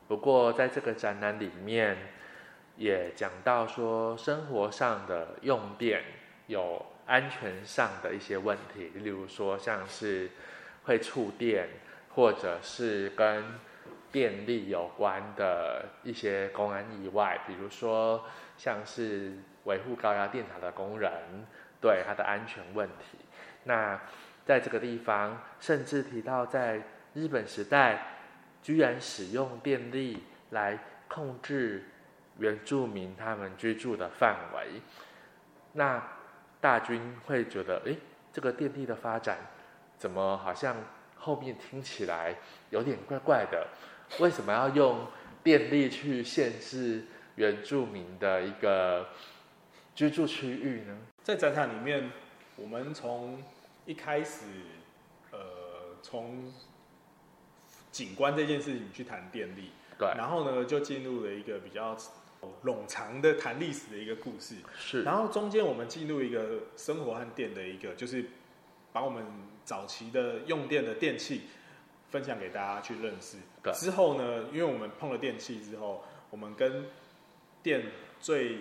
[0.07, 1.97] 不过在这个展览里面
[2.77, 6.03] 也讲到说，生活上的用电
[6.47, 10.31] 有安全上的一些问题，例如说像是。
[10.85, 11.69] 会触电，
[12.15, 13.45] 或者是跟
[14.11, 18.25] 电力有关的一些公安意外，比如说
[18.59, 19.33] 像是
[19.65, 21.11] 维护高压电塔的工人，
[21.81, 23.19] 对他的安全问题。
[23.65, 23.99] 那
[24.45, 26.83] 在这个地方，甚至提到在
[27.15, 28.07] 日本时代，
[28.63, 30.79] 居然使用电力来
[31.09, 31.85] 控制
[32.39, 34.81] 原住民他们居住的范围。
[35.73, 36.03] 那
[36.61, 37.97] 大军会觉得，诶，
[38.33, 39.39] 这个电力的发展。
[40.03, 40.75] 怎么好像
[41.17, 42.35] 后面听起来
[42.71, 43.69] 有点怪怪的？
[44.19, 45.07] 为什么要用
[45.45, 47.05] 电力去限制
[47.37, 49.07] 原住民的一个
[49.95, 50.99] 居住区域呢？
[51.23, 52.11] 在展场里面，
[52.57, 53.41] 我们从
[53.87, 54.41] 一开始，
[55.31, 55.39] 呃，
[56.03, 56.53] 从
[57.93, 61.97] 景观这件事情去谈电力，对，然后呢，就进入了一个比较
[62.65, 68.25] 冗长的谈历史的一个故事，是，然后中间我们进入一个生活和电的一个，就是
[68.93, 69.25] 把我们。
[69.65, 71.43] 早期的用电的电器
[72.11, 73.37] 分享给大家去认识。
[73.73, 76.87] 之后呢，因为我们碰了电器之后，我们跟
[77.63, 77.83] 电
[78.21, 78.59] 最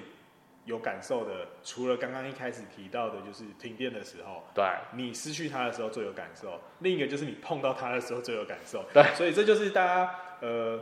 [0.66, 6.62] 有感受的，除了刚刚一开始提到的，就是停电的时候，对，你失去它的时候最有感受。
[6.80, 8.86] 另一个就是你碰到它的时候最有感受。
[8.94, 10.80] 对，所以这就是大家呃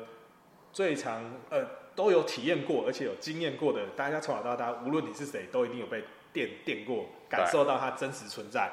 [0.74, 1.66] 最常呃
[1.96, 3.88] 都有体验过，而且有经验过的。
[3.96, 6.04] 大家从小到大，无论你是谁，都一定有被
[6.34, 8.70] 电电过，感受到它真实存在。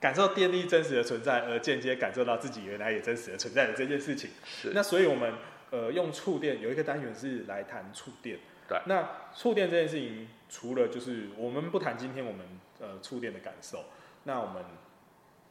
[0.00, 4.30] 感受电力真实的存在，而间接感受到自己原来也真实的存在的这件事情。
[4.46, 4.72] 是。
[4.74, 5.34] 那所以我们
[5.70, 8.38] 呃用触电有一个单元是来谈触电。
[8.66, 8.80] 对。
[8.86, 12.46] 那触电这件事情，除了就是我们不谈今天我们
[12.80, 13.84] 呃触电的感受，
[14.24, 14.64] 那我们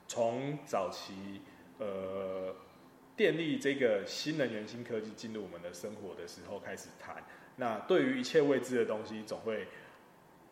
[0.08, 1.42] 从早期
[1.78, 2.56] 呃
[3.16, 7.24] 电力这个新能源新科技进入我们的生活的时候开始谈。
[7.58, 9.68] 那对于一切未知的东西，总会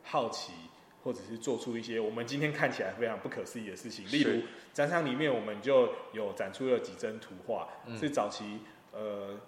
[0.04, 0.52] 好奇。
[1.08, 4.42] 或者是做出一些我们今天看起来非常不可思议的事情，例如
[4.74, 8.60] 展场里面我们就有展出了几帧图画，嗯、是早期
[8.92, 9.40] 呃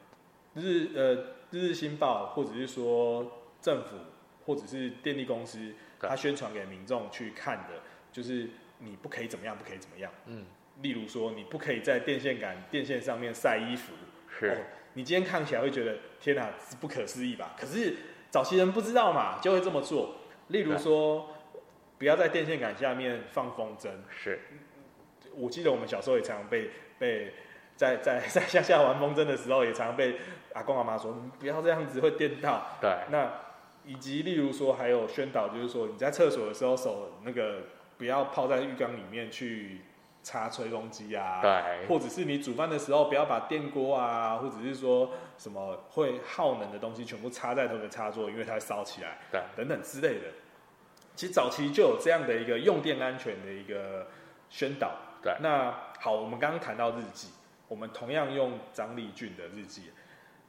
[0.53, 1.15] 日呃
[1.51, 3.97] 日日新报或者是说政府
[4.45, 8.47] 或者是电力公司，他宣传给民众去看的，就是
[8.77, 10.09] 你不可以怎么样，不可以怎么样。
[10.27, 10.45] 嗯，
[10.81, 13.91] 例如说你不可以在电线杆电线上面晒衣服，
[14.29, 14.55] 是、哦，
[14.93, 17.53] 你今天看起来会觉得天哪，是不可思议吧？
[17.59, 17.97] 可是
[18.29, 20.15] 早期人不知道嘛，就会这么做。
[20.47, 21.35] 例如说。
[21.99, 23.89] 不要在电线杆下面放风筝。
[24.09, 24.39] 是，
[25.35, 27.33] 我记得我们小时候也常常被被
[27.75, 30.15] 在在 在乡下玩风筝的时候，也常常被
[30.53, 32.65] 阿公阿妈说，不要这样子会电到。
[32.81, 32.89] 对。
[33.11, 33.29] 那
[33.85, 37.63] 以及例如说还有宣导，就是说你在厕所的时候手那个
[37.97, 39.81] 不要泡在浴缸里面去
[40.23, 41.41] 插吹风机啊。
[41.41, 41.85] 对。
[41.87, 49.17] 或者是你煮饭的时候不要把电锅啊，或者是说什么会耗能的东西全部插在那个插座，因为它会烧起来。
[49.29, 49.41] 对。
[49.57, 50.27] 等等之类的。
[51.19, 54.07] 其实早期就有这样的一个用电安全的一个
[54.49, 54.93] 宣导。
[55.21, 57.27] 对，那好，我们刚刚谈到日记，
[57.67, 59.91] 我们同样用张立俊的日记。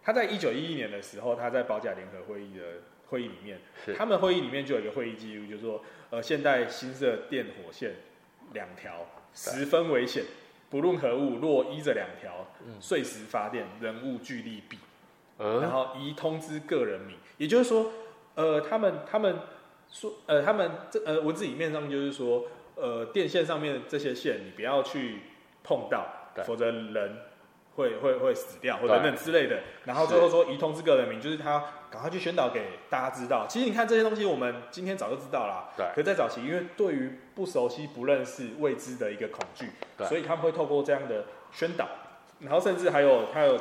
[0.01, 2.62] 他在一九一一年的时候，他在保甲联合会议的
[3.09, 3.59] 会议里面，
[3.99, 7.97] 他们会议里面就有一个会议记录，就是说，呃，现代新设电火线
[8.53, 9.05] 两条
[9.35, 10.23] 十分危险，
[10.71, 12.47] 不论何物，若依着两条，
[12.79, 14.79] 碎石发电，人物俱利弊。
[15.39, 17.16] 嗯，然后宜通知个人名。
[17.39, 17.91] 也就是说，
[18.37, 19.37] 呃，他们他们。
[19.91, 22.45] 说呃，他们这呃文字里面上就是说，
[22.76, 25.20] 呃，电线上面这些线你不要去
[25.62, 26.07] 碰到，
[26.45, 27.18] 否则人
[27.74, 29.61] 会会会死掉或等等之类的。
[29.84, 33.47] 然后最后说，一通知各人名，就是他赶快去宣导给大家知道。
[33.49, 35.72] 其实你看这些东西，我们今天早就知道了。
[35.76, 35.86] 对。
[35.95, 39.70] 可在早期，因为对于不熟悉、不认识、未知的一个恐惧，
[40.07, 41.88] 所以他们会透过这样的宣导，
[42.41, 43.59] 然后甚至还有还有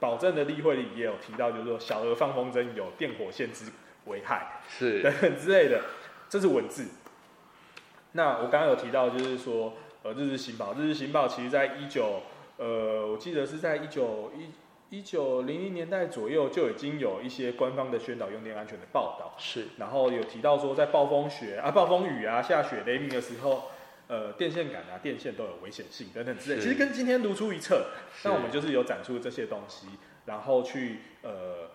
[0.00, 3.66] 保证的例会里也有提到，就是说小额放风筝有电火线之
[4.08, 5.82] 危害是 等等之类的，
[6.28, 6.86] 这是文字。
[8.12, 12.22] 那我刚刚有提到，就是说，呃，日日新报，日日新报其实在一九，
[12.56, 14.50] 呃，我记得是在一九一
[14.96, 23.70] 一九零零年代左右就已经有一些官方的宣导用电安全的报道，是，然后有提到说在暴风雪啊、暴风雨啊、下雪雷鸣的时候，
[24.06, 27.88] 呃，电线杆啊、电线都有危险性等等之类，其实跟今天如出一辙。
[28.24, 29.86] 那我们就是有展出这些东西，
[30.24, 31.68] 然后去呃，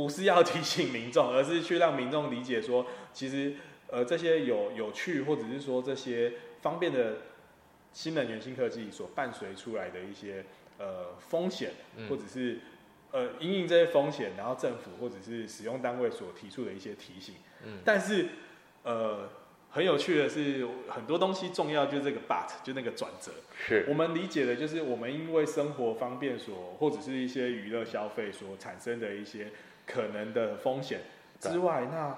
[0.00, 3.54] 不是要提醒民众，而是去让民众理解说，其实
[3.88, 6.32] 呃这些有有趣或者是说这些
[6.62, 7.18] 方便的
[7.92, 10.44] 新能源新科技所伴随出来的一些。
[10.82, 11.72] 呃，风险，
[12.08, 12.58] 或者是、
[13.12, 17.34] 嗯、呃，因应这些风险，然后政府或者是使用单位所提出的一些提醒。
[17.66, 18.28] 嗯，但是
[18.82, 19.28] 呃，
[19.68, 23.30] 很有趣的是，很多东西重要就是这个 but，就那个转折。
[23.54, 29.52] 是，我们理解的就是我们因为生活方便所，或者是一些娱乐消费所产生的一些
[29.90, 31.00] 可能的风险
[31.40, 32.16] 之外，那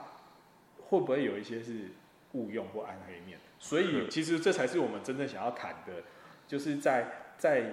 [0.88, 1.88] 会不会有一些是
[2.32, 3.38] 误用或暗黑面？
[3.58, 5.92] 所以，其实这才是我们真正想要谈的，
[6.46, 7.06] 就是在
[7.38, 7.64] 在。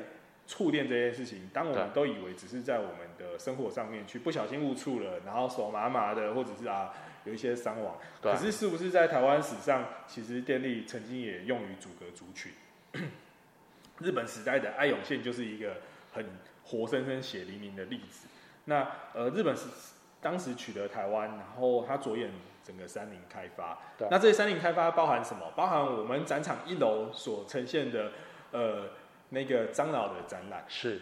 [0.50, 6.92] 触电这件事情，当我们都以为只是在我们的生活上面去不小心误触了，然后手麻麻的，或者是啊
[7.24, 7.96] 有一些伤亡。
[8.20, 12.52] 可是是不是在台湾史上，其实电力曾经也用于阻隔族群？
[14.00, 15.76] 日本时代的爱永线就是一个
[16.12, 16.26] 很
[16.64, 18.28] 活生生血淋淋的例子。
[18.70, 19.66] 那呃，日本是
[20.22, 22.32] 当时取得台湾，然后它着眼
[22.64, 23.78] 整个山林开发。
[24.10, 25.52] 那这些山林开发包含什么？
[25.56, 28.12] 包含我们展场一楼所呈现的
[28.52, 28.88] 呃。
[29.32, 31.00] 那个樟脑的展览是，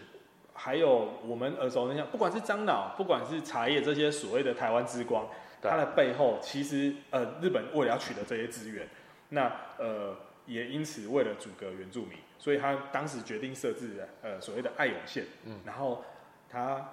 [0.52, 5.26] 还有我们耳熟能详，不管是樟脑，不管是茶叶这些所谓的台湾之光，
[5.62, 8.86] 它的背后其实呃日本为了要取得这些资源，
[9.30, 10.14] 那呃
[10.44, 16.04] 也因此为了阻隔原住民，所以他当时决定设置呃所谓的爱永线，嗯，然后
[16.50, 16.86] 他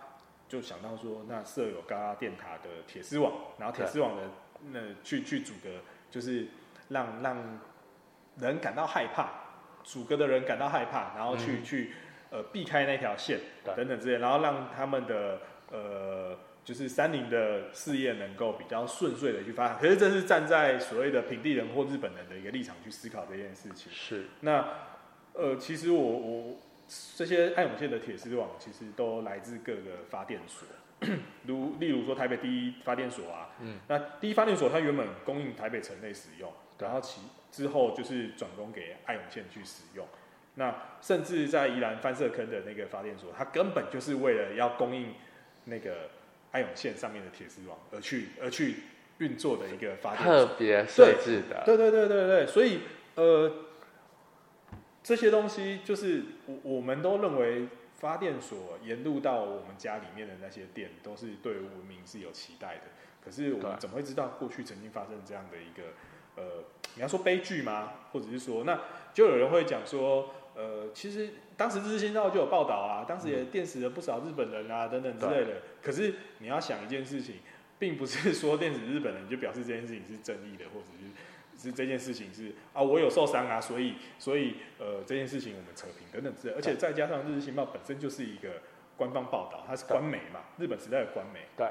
[0.48, 4.24] 就想到说，那设有高压电塔的铁丝网，然后铁丝网的
[4.72, 5.70] 那去去阻隔，
[6.10, 6.48] 就是
[6.90, 7.60] 让让
[8.38, 9.42] 人感到害怕。
[9.88, 11.92] 阻隔的人感到害怕，然后去、嗯、去
[12.32, 15.40] 呃避开那条线等等之类，然后让他们的
[15.70, 19.78] 呃就是山林的事业能够比较顺遂的去发展。
[19.80, 23.92] 可是这是站在所谓的平地人或日本人的一个立场去思考这件事情。
[23.92, 24.26] 是。
[24.40, 24.70] 那
[25.34, 26.58] 呃其实我我
[27.16, 30.68] 这些爱永线的铁丝网其实都来自各个发电所，
[31.46, 37.22] 如例如说台北第一发电所啊，嗯，那第一发电所它原本供应台北城内使用，然后其。
[37.52, 40.06] 之后就是转供给爱永线去使用，
[40.56, 45.14] 那甚至在宜兰翻社坑的那个发电所，它根本就是为了要供应
[45.64, 46.10] 那个
[46.52, 48.76] 爱永线上面的铁丝网而去而去
[49.20, 51.64] 运作的一个发电所，特别设置的。
[51.66, 52.82] 对对对对对，所以
[53.16, 53.50] 呃
[55.06, 62.82] 这些东西就是我我们都认为发电所沿路到我们家里面的那些电都是对文明是有期待的，
[63.24, 65.94] 可是我们怎么会知道过去曾经发生这样的一个？
[66.38, 66.64] 呃，
[66.96, 67.94] 你要说悲剧吗？
[68.12, 68.82] 或者是说，那
[69.14, 75.62] 就有人会讲说，呃，其实当时日新道就有报道啊，当时也电死了不少日本人啊，等等之类的。
[75.82, 77.36] 可是你要想一件事情，
[77.80, 81.06] 并不是说电死日本人就表示这件事情是正义的，或者是
[81.58, 86.54] 是这件事情是啊，我有受伤啊，所以所以呃这件事情我们扯平等等之类。
[86.56, 88.62] 而且再加上日日新报本身就是一个
[88.98, 91.42] 官方报道，它是官媒嘛，日本时代的官媒。
[91.58, 91.68] 对。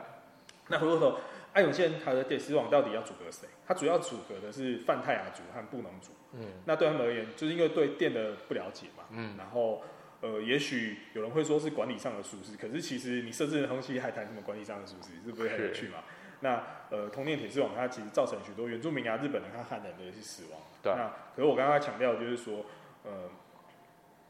[0.69, 1.19] 那回过头。
[1.53, 3.47] 爱永线它的铁丝网到底要阻隔谁？
[3.65, 6.11] 他主要阻隔的是泛泰雅族和布农族。
[6.33, 9.05] 嗯，那对他们而言，就是因为对电的不了解嘛。
[9.11, 9.81] 嗯，然后
[10.21, 16.03] 呃，也许有人会说是管理上的疏失，可是其实你设置的东西还谈什么管理上的疏失，是不是很有趣嘛？
[16.45, 20.61] 那呃，通电铁丝网它其实造成许多原住民啊、日本人和汉人的一些死亡。
[20.81, 20.93] 对。
[20.93, 22.67] 那可是我刚刚强调就是说，
[23.03, 23.31] 呃，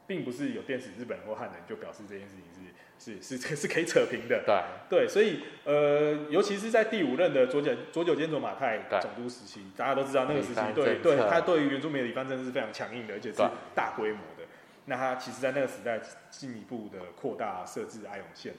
[0.07, 2.71] 并不是有电死日本人或汉人就表示这件事情是。
[2.97, 13.43] 是是是是可以扯平的，对对，所以呃，尤其是在第五任的佐久佐久间卓马太总督时期，大家都知道那个时期对对，他对于原住民的理番政策是非常强硬的，而且是
[13.75, 14.45] 大规模的。
[14.85, 15.99] 那他其实，在那个时代
[16.29, 18.53] 进一步的扩大设置爱永线，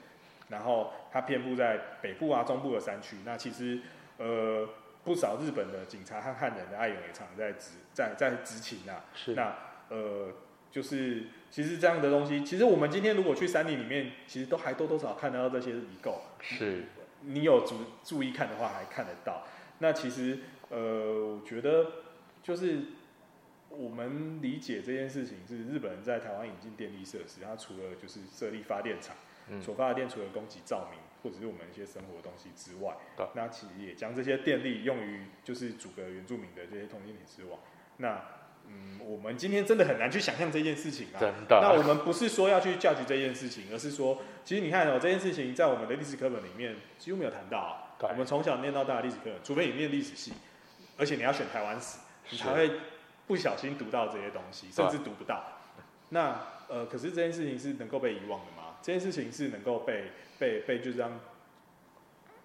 [0.49, 3.17] 然后它遍布在北部啊、中部的山区。
[3.25, 3.79] 那其实
[4.17, 4.67] 呃，
[5.03, 9.05] 不少日本的警察和汉人的爱勇也常在执在在执勤啊。
[9.13, 9.55] 是那
[9.89, 10.31] 呃。
[10.69, 16.21] 就是其实这样的东西，其实我们今天如果去山林里面，其实都还多多少少看得到这些遗构。
[16.41, 16.83] 是，
[17.21, 19.47] 你有注注意看的话，还看得到。
[19.79, 20.39] 那其实
[20.69, 21.85] 呃，我觉得
[22.43, 22.79] 就是
[23.69, 29.26] 我们理解这件事情，是日本人在台湾引进电力设施，它除了就是设立发电厂，嗯、
[29.61, 32.95] 所发的电除了供给照明或者是我们一些生活的东西之外，
[33.33, 37.59] 那其实也将这些电力用于就是阻隔原住民的这些通信铁丝网。
[37.97, 38.21] 那
[38.69, 41.19] 嗯，我们今天真的很难去想象这件事情啊。
[41.19, 41.59] 真的。
[41.61, 47.95] 那我们不是说要去 judge 这件事情，而是说，其实你看哦，这件事情在我们的历史课本里面几乎没有谈到啊。
[47.97, 48.09] 对。
[48.09, 50.33] 我们从小念到大的历史课本，除非你念历史系，
[50.97, 52.71] 而且你要选台湾史，你才会
[53.25, 55.43] 不小心读到这些东西，甚至读不到。
[56.09, 58.56] 那呃，可是这件事情是能够被遗忘的吗？
[58.81, 61.19] 这件事情是能够被被被就这样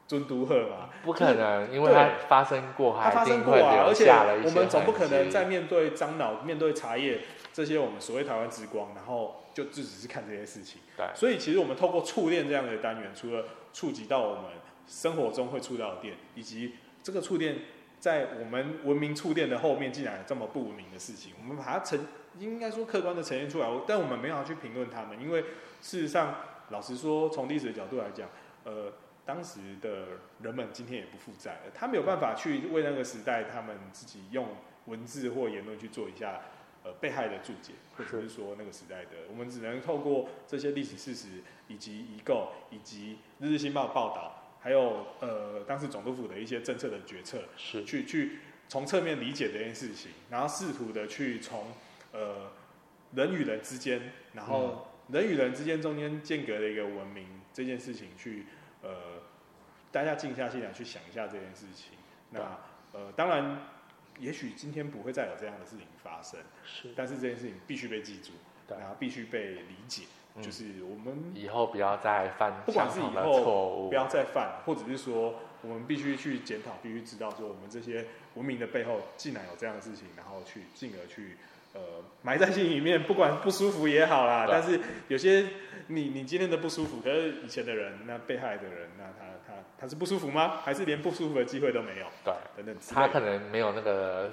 [0.06, 0.90] 尊嘟贺嘛？
[1.04, 4.10] 不可能，就是、因为它发生过，它发生过啊，而且
[4.44, 7.20] 我们总不可能在面对樟脑、面对茶叶
[7.52, 10.80] 这些我们所谓台湾之光，然后就就只是看这些事情。
[10.96, 14.44] 对，所以其实我们透过触电这样的单元，除了触及到我们
[14.86, 17.56] 生活中会触到的电，以及这个触电
[17.98, 22.06] 在我们文明触电的后面，竟然有这么不文明的事情，我们把它呈
[22.38, 25.42] 应该说客观的呈现出来，但我们没有要去评论他们，因为
[25.80, 26.34] 事实上，
[26.70, 28.28] 老实说，从历史的角度来讲，
[28.64, 28.92] 呃。
[29.24, 34.48] 当时的人们今天也不负债了，他没有办法去为那个时代他们自己用
[34.86, 36.40] 文字或言论去做一下
[36.82, 41.28] 呃被害的注解，或者是说那个时代的，我们只能透过这些历史事实
[41.68, 51.68] 以及遗构以及日日新报报道，还有呃当时总督府的一些政策的决策，是去去从侧面理解这件事情，然后试图的去从
[52.12, 52.50] 呃
[53.14, 58.46] 人与人之间，然后人与人之间中间间隔的一个文明这件事情去。
[58.84, 58.90] 呃，
[59.92, 61.92] 大家静下心来去想一下这件事情。
[62.30, 62.40] 那
[62.92, 63.60] 呃，当然，
[64.18, 66.40] 也许今天不会再有这样的事情发生。
[66.64, 66.88] 是。
[66.96, 68.32] 但是这件事情必须被记住，
[68.68, 70.02] 然后必须被理解。
[70.34, 81.36] 嗯、就是我们以后不要再犯，不管是以后不要再犯，或者是说我们必须去检讨，必须知道说我们这些文明的背后竟然有这样的事情，然后去进而去。
[81.74, 81.80] 呃，
[82.22, 84.46] 埋在心里面，不管不舒服也好啦。
[84.48, 85.46] 但是有些
[85.88, 90.58] 你你今天的不舒服，可是以前的人，那被害的人，那他他他是不舒服吗？
[90.62, 92.06] 还是连不舒服的机会都没有？
[92.24, 92.76] 对，等等。
[92.94, 94.30] 他可能没有那个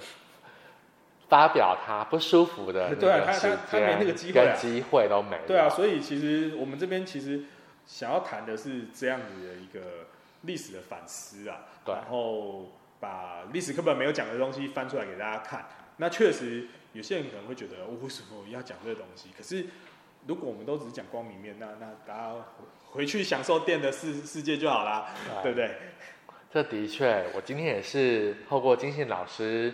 [1.29, 5.47] 发表他不舒服的，对啊，他他他没那个机会啊，机会都没有。
[5.47, 7.41] 对啊，所以其实我们这边其实
[7.87, 10.07] 想要谈的是这样子的一个
[10.41, 12.69] 历史的反思啊，对，然后
[12.99, 15.65] 把历史课本没有讲的东西翻出来给大家看。
[15.95, 16.67] 那确实。
[16.93, 19.29] 有些人可能会觉得，我为什么要讲这个东西？
[19.37, 19.65] 可是，
[20.25, 22.33] 如果我们都只是讲光明面，那那大家
[22.89, 25.09] 回去享受电的世世界就好啦，
[25.43, 25.75] 对，对不对？
[26.51, 29.71] 这的确，我今天也是透过金信老师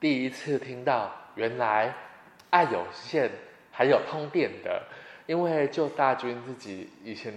[0.00, 1.94] 第一次听到，原来
[2.50, 3.30] 爱有线
[3.70, 4.82] 还有通电的，
[5.26, 7.32] 因为就大军自己以前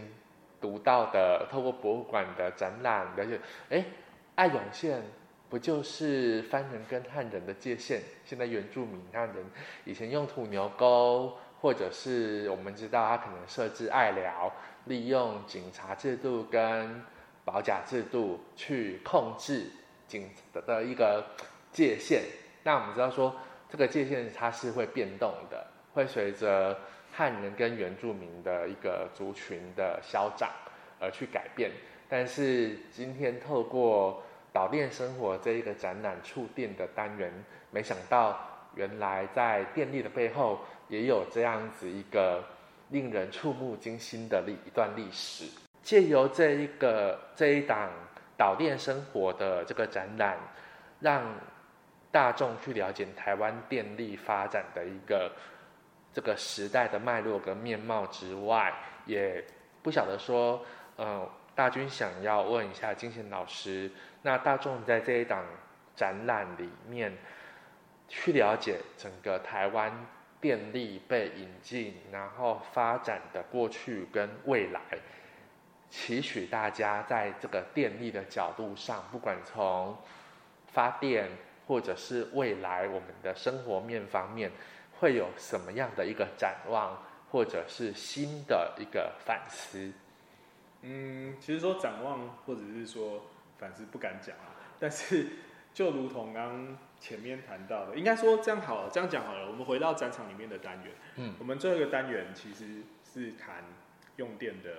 [0.59, 3.39] 读到的，透过博物馆的展览了解，
[3.69, 3.85] 哎，
[4.33, 5.03] 爱有线。
[5.49, 7.99] 不就是番人跟汉人的界限？
[8.25, 9.45] 现在原住民汉人
[9.85, 14.51] 以前用土牛沟，或者是我们知道他可能设置爱寮，
[14.85, 17.01] 利用警察制度跟
[17.45, 19.71] 保甲制度去控制
[20.05, 20.29] 警
[20.65, 21.25] 的一个
[21.71, 22.23] 界限。
[22.63, 23.33] 那我们知道说，
[23.69, 26.77] 这个界限它是会变动的，会随着
[27.13, 30.49] 汉人跟原住民的一个族群的消长
[30.99, 31.71] 而去改变。
[32.09, 34.21] 但是今天透过
[34.57, 37.31] 导电生活这一个展览触电的单元，
[37.69, 38.39] 没想到
[38.73, 42.43] 原来在电力的背后也有这样子一个
[42.89, 45.45] 令人触目惊心的历一段历史。
[45.83, 47.91] 借由这一个这一档
[48.35, 50.35] 导电生活的这个展览，
[51.01, 51.23] 让
[52.11, 55.31] 大众去了解台湾电力发展的一个
[56.11, 58.73] 这个时代的脉络跟面貌之外，
[59.05, 59.43] 也
[59.83, 60.65] 不晓得说，
[60.97, 63.91] 嗯、大军想要问一下金贤老师。
[64.27, 65.41] 那大众在这一档
[65.95, 67.17] 展览里面
[68.09, 69.89] 去了解整个台湾
[70.41, 74.81] 电力被引进，然后发展的过去跟未来，
[75.89, 79.97] 期许大家在这个电力的角度上，不管从
[80.73, 81.29] 发电
[81.65, 84.51] 或者是未来我们的生活面方面，
[84.99, 87.01] 会有什么样的一个展望，
[87.31, 89.89] 或者是新的一个反思？
[90.81, 93.23] 嗯，其实说展望，或者是说。
[93.57, 95.27] 反正不敢讲啊，但是
[95.73, 99.47] 就如同刚前面谈到的，应该说这样好了，这样讲好了。
[99.47, 103.63] 我们回到展场里面的单元，嗯，我们最后一个单元其实是谈
[104.15, 104.69] 用电的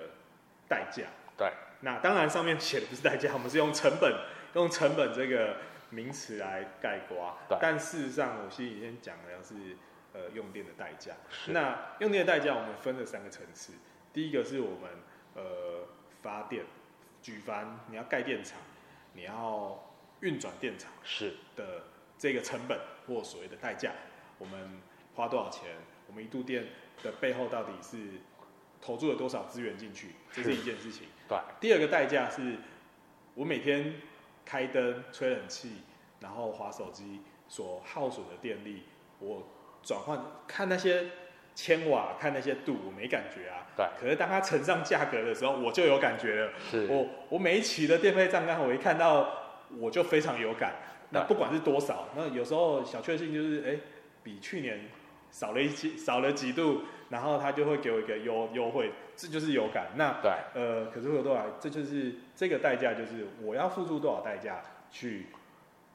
[0.69, 1.05] 代价。
[1.37, 4.13] 对，那当然上面写的不是代价，我们是用成本，
[4.55, 5.59] 用成本这个
[5.91, 7.39] 名词来概括。
[7.49, 9.77] 对，但事实上我心里先讲的是
[10.13, 11.13] 呃用电的代价。
[11.47, 13.75] 那用电的代价我们分了三个层次，
[14.13, 14.91] 第一个是我们
[15.35, 15.87] 呃
[16.23, 16.65] 发电。
[17.29, 18.59] 举凡你要盖电厂，
[19.13, 19.79] 你要
[20.21, 21.83] 运转电厂是的
[22.17, 23.93] 这个成本或所谓的代价，
[24.39, 24.81] 我们
[25.15, 25.77] 花多少钱？
[26.07, 26.69] 我们一度电
[27.03, 27.99] 的背后到底是
[28.81, 30.13] 投注了多少资源进去？
[30.33, 31.07] 这是一件事情。
[31.29, 31.39] 对。
[31.61, 32.57] 第二个代价是，
[33.35, 33.97] 我每天
[34.47, 35.83] 开灯、吹冷气，
[36.21, 38.85] 然后划手机所耗损的电力，
[39.19, 39.47] 我
[39.83, 41.11] 转换看那些。
[41.59, 43.67] 千瓦看那些度，我没感觉啊。
[43.77, 43.85] 对。
[44.01, 46.53] 可是当它乘上价格的时候，我就有感觉了。
[46.71, 46.87] 是。
[46.87, 49.29] 我我每一期的电费账单，我一看到
[49.77, 50.75] 我就非常有感。
[51.11, 53.77] 那不管是多少，那有时候小确幸就是，哎，
[54.23, 54.89] 比去年
[55.33, 59.89] 少了一几少了几度，然后他就会给我一个优优惠，这就是有感。
[59.97, 65.27] 那对，呃，可是回过头来，这就是这个代价，就是我要付出多少代价去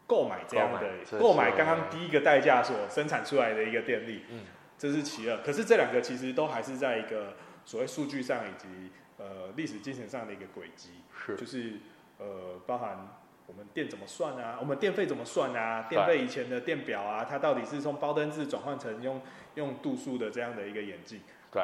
[0.05, 4.41] 购买这样的购买刚刚第一个代价所生产出来的一个电力，嗯，
[4.83, 5.37] 这是其二。
[5.37, 10.89] 可是这两个其实都还是在一个所谓数据上以及呃历史精神上的一个轨迹，
[11.25, 11.79] 是就是
[12.17, 13.07] 呃包含。
[13.45, 14.57] 我们电怎么算啊？
[14.61, 15.85] 我们电费怎么算啊？
[15.89, 19.21] 电费以前的电表啊，它到底是从包灯制转换成用
[19.55, 21.19] 用度数的这样的一个演进？
[21.51, 21.61] 对，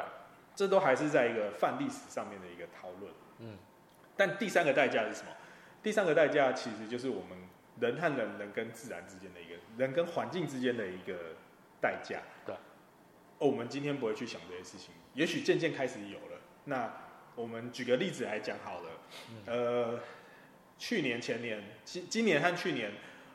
[0.54, 3.12] 这都还是在一个泛历史上面的一个讨论。
[3.40, 3.58] 嗯，
[4.18, 5.32] 但第三个代价是什么？
[5.82, 7.38] 第三个代价其实就是我们
[7.80, 11.16] 人和人、人跟自然之间的一个人跟环境之间的一个
[11.82, 12.20] 代价。
[13.40, 16.42] 对，哦，我们今天不会去想这些事情，也许渐渐开始有了。
[16.66, 16.94] 那
[17.36, 18.90] 我们举个例子来讲好了，
[19.48, 20.00] 嗯、呃。
[20.82, 22.90] 去年、前年、今今年和去年，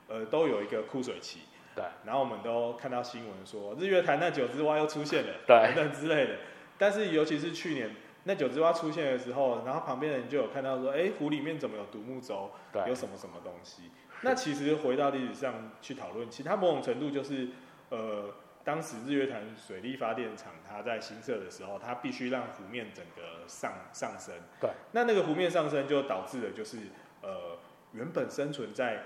[0.08, 1.40] 呃，都有一个枯水期。
[1.74, 1.84] 对。
[2.06, 6.38] 然后我们都看到新闻说，日月潭那九只蛙又出现了，对，等等之类的。
[6.78, 7.90] 但是尤其是去年
[8.22, 12.50] 那九只蛙出现的时候，然后旁边的人就有看到说，哎，湖里面怎么有独木舟？
[12.72, 12.88] 对。
[12.88, 13.90] 有什么什么东西？
[14.22, 17.50] 那其实回到历史上去讨论，其实它某种程度就是，
[17.90, 18.34] 呃，
[18.64, 24.34] 当时日月潭水力发电厂它在新设的时候，它必须让湖面整个上上升。
[24.60, 24.70] 对。
[24.92, 26.78] 那那个湖面上升就导致了就是。
[27.26, 27.56] 呃，
[27.92, 29.02] 原本生存在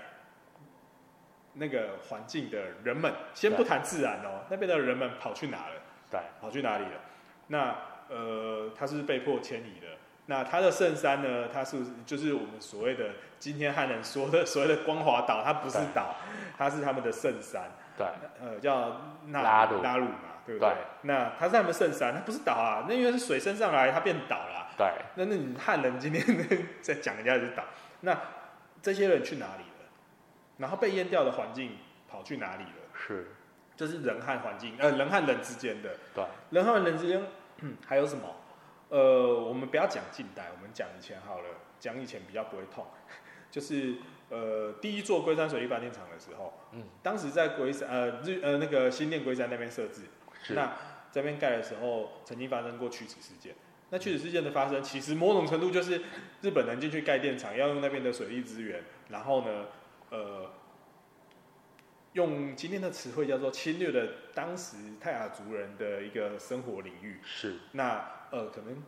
[1.53, 5.81] 那个环境的人们，先不谈自然哦，那边的人们跑去哪了？
[6.11, 6.99] 对，跑去哪里了？
[7.47, 7.73] 那
[8.09, 9.87] 呃，他是被迫迁移的。
[10.25, 11.47] 那他的圣山呢？
[11.47, 16.17] 他是就是我们所谓的今天汉人说的所谓的光华岛，它不是岛，
[16.57, 17.71] 它是他们的圣山。
[17.99, 18.07] 对，
[18.39, 18.95] 呃，叫
[19.27, 20.69] 那拉鲁拉鲁嘛，对不对？
[20.69, 22.85] 对，那它是他们圣山，它不是岛啊。
[22.87, 24.69] 那因为是水升上来，它变岛了。
[24.77, 26.23] 对，那那你汉人今天
[26.81, 27.63] 在讲人家是岛。
[27.99, 28.17] 那
[28.81, 29.89] 这些人去哪里了？
[30.57, 31.77] 然后被淹掉的环境
[32.09, 32.69] 跑去哪里了？
[32.93, 33.27] 是，
[33.75, 35.89] 就是人和环境，呃，人和人之间的。
[36.15, 37.21] 对，人和人之间，
[37.57, 38.33] 嗯， 还有什么？
[38.87, 41.45] 呃，我们不要讲近代，我们讲以前好了，
[41.81, 42.87] 讲以前比较不会痛。
[43.51, 43.95] 就是
[44.29, 50.03] 呃，第一座龟山水力发电厂的时候，嗯，当时在龟山，呃，日，呃，那个新店龟山那边设置，
[50.43, 50.71] 是，那
[51.11, 53.55] 这边盖的时候，曾经发生过屈指事件。
[53.89, 55.99] 那屈指事件的发生，其实某种程度就是
[56.41, 59.65] 日本人进去盖电厂，要用那边的水利资源，然后呢，
[60.11, 60.51] 呃，
[62.13, 67.17] 用今天的词汇叫做侵略了当时泰雅族人的一个生活领域。
[67.23, 67.55] 是。
[67.71, 68.83] 那呃，可能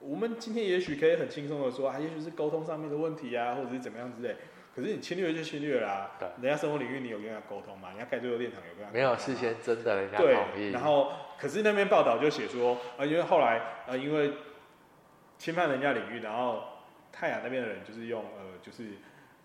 [0.00, 4.36] 我们今天也许可以很轻松的说啊，也许是沟通上面的问题啊，或者是怎么样之类。
[4.76, 6.10] 可是你侵略就侵略啦、
[6.42, 7.88] 人家生活领域你有跟他沟通吗？
[7.88, 8.92] 人家盖这个电厂有跟他通？
[8.92, 10.54] 没有事先真的人家同意。
[10.54, 14.34] 对，然后可是那边报道就写说，呃，因为后来呃，因为
[15.38, 16.62] 侵犯人家领域，然后
[17.10, 18.84] 泰雅那边的人就是用呃，就是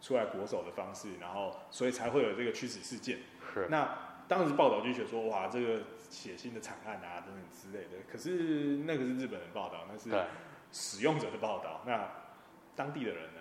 [0.01, 3.19] 出来国手的方式，然后所以才会有这个驱使事件。
[3.53, 3.67] 是。
[3.69, 3.87] 那
[4.27, 5.79] 当时报道就写说，哇，这个
[6.09, 8.03] 血腥的惨案啊等等之类的。
[8.11, 10.09] 可是那个是日本人报道，那是
[10.73, 11.83] 使用者的报道。
[11.85, 12.05] 那
[12.75, 13.39] 当地的人呢？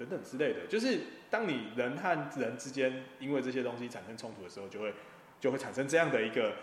[0.00, 0.98] 等等之类的，就是
[1.28, 4.94] 当你人和人之间因为这些东西产生冲突的时候，就会
[5.38, 6.54] 就会产生这样的一个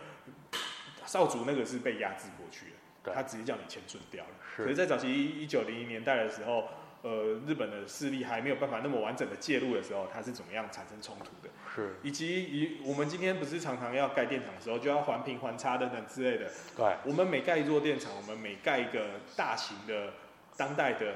[1.06, 2.72] 少主，那个是被压制过去
[3.04, 4.32] 的，他直接叫你迁村掉了。
[4.56, 6.68] 所以在早期一九零零年代的时候，
[7.04, 11.54] 呃，日本的势力还没有办法那么完整的介入的时候，它是怎么样产生冲突的？
[11.76, 16.50] 是，以及以我们今天不是常常要盖电厂的时候，就要环评环差等等之类的。
[16.76, 20.14] 对，我们每盖一座电厂，我们每盖一个大型的
[20.58, 21.14] 当代的。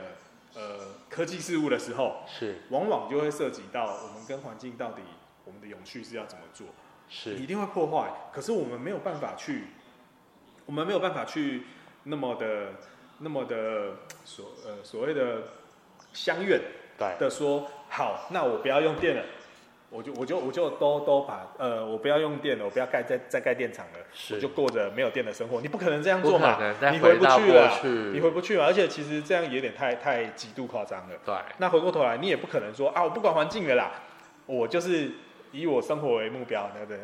[0.53, 0.79] 呃，
[1.09, 5.01] 科技事务的时候，是往往就会涉及到我们跟环境到底
[5.45, 6.67] 我们的永续是要怎么做，
[7.09, 8.11] 是一定会破坏。
[8.33, 9.67] 可是我们没有办法去，
[10.65, 11.63] 我们没有办法去
[12.03, 12.73] 那么的
[13.19, 13.93] 那么的
[14.25, 15.43] 所呃所谓的
[16.13, 16.59] 相愿
[16.97, 19.23] 的说，好，那我不要用电了。
[19.91, 23.99] 我就我就我就都都把呃，我不要用电了，我不要盖再再盖电厂了，
[24.33, 25.59] 我就过着没有电的生活。
[25.59, 26.57] 你不可能这样做嘛，
[26.93, 27.79] 你回不去了，
[28.13, 28.65] 你回不去了。
[28.65, 31.15] 而且其实这样有点太太极度夸张了。
[31.25, 31.35] 对。
[31.57, 33.91] 那回过头来，你也不可能说啊，我不管环境了啦，
[34.45, 35.11] 我就是
[35.51, 36.95] 以我生活为目标，那个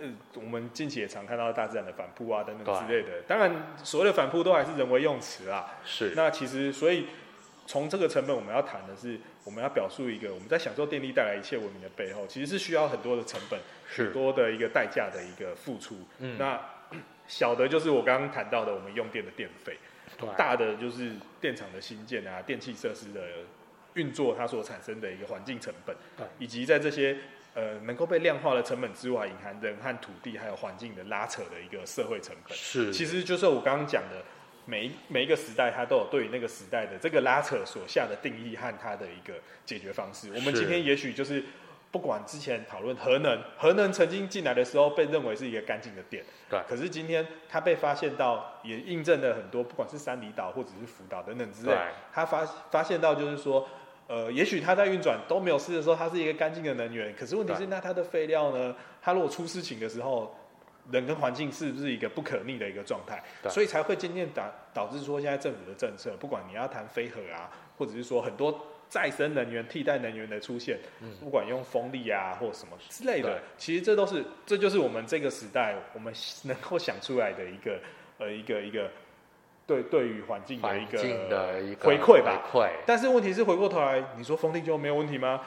[0.00, 3.22] 呃，我们近期也常看到大自然的反扑啊等等之类的。
[3.26, 5.66] 当然，所谓的反扑都还是人为用词啊。
[5.84, 6.12] 是。
[6.14, 7.06] 那其实所以。
[7.66, 13.58] 从这个成本，我们要谈的是，我们要表述一个我们在享受电力带来一切文明的背后，其实是需要很多的成本，
[13.88, 15.96] 很多的一个代价的一个付出。
[16.18, 16.60] 嗯，那
[17.26, 19.74] 小的就是我刚刚谈到的，我们用电的电费；
[20.36, 23.22] 大的就是电厂的新建啊，电气设施的
[23.94, 25.96] 运作，它所产生的一个环境成本，
[26.38, 27.16] 以及在这些
[27.54, 32.54] 呃能够被量化的成本之外，隐含人和土地还有环境的拉扯的一个社会成本。
[32.54, 34.22] 是，其实就是我刚刚讲的。
[34.66, 39.34] 每一每一个时代，它都有对于那个时代的这个拉扯所下的定义和它的一个
[39.64, 40.30] 解决方式。
[40.34, 41.42] 我们今天也许就是
[41.90, 46.58] 不管之前讨论核能，核能曾经进来的时候被认为是一个干净的点，对。
[46.68, 51.76] 可是今天它被发现到，也印证了很多，不管是三里岛或者是福岛等等之类，
[52.12, 53.68] 它发发现到就是说，
[54.08, 57.14] 呃，也许它在运转都没有事的时候，它是一个干净的能源。
[57.14, 58.74] 可是问题是，那它的废料呢？
[59.00, 60.34] 它如果出事情的时候，
[60.90, 63.22] 人跟环境是不是一个不可逆的一个状态？
[63.50, 68.66] 所以才会渐渐导导致说，现在政府的政策，不管你要谈非核啊，或者是说很多。
[68.86, 70.78] 再生能源、替代能源的出现，
[71.18, 76.14] 不管用风力啊或什么之类的，其实这都是，这就是我们这个时代我们
[76.44, 77.80] 能够想出来的一个
[78.18, 78.88] 呃一个一个
[79.66, 80.98] 对对于环境的一个
[81.80, 82.40] 回馈吧。
[82.52, 82.70] 回馈。
[82.86, 85.40] 但是问题是回过头来，你说风力就没有问题吗？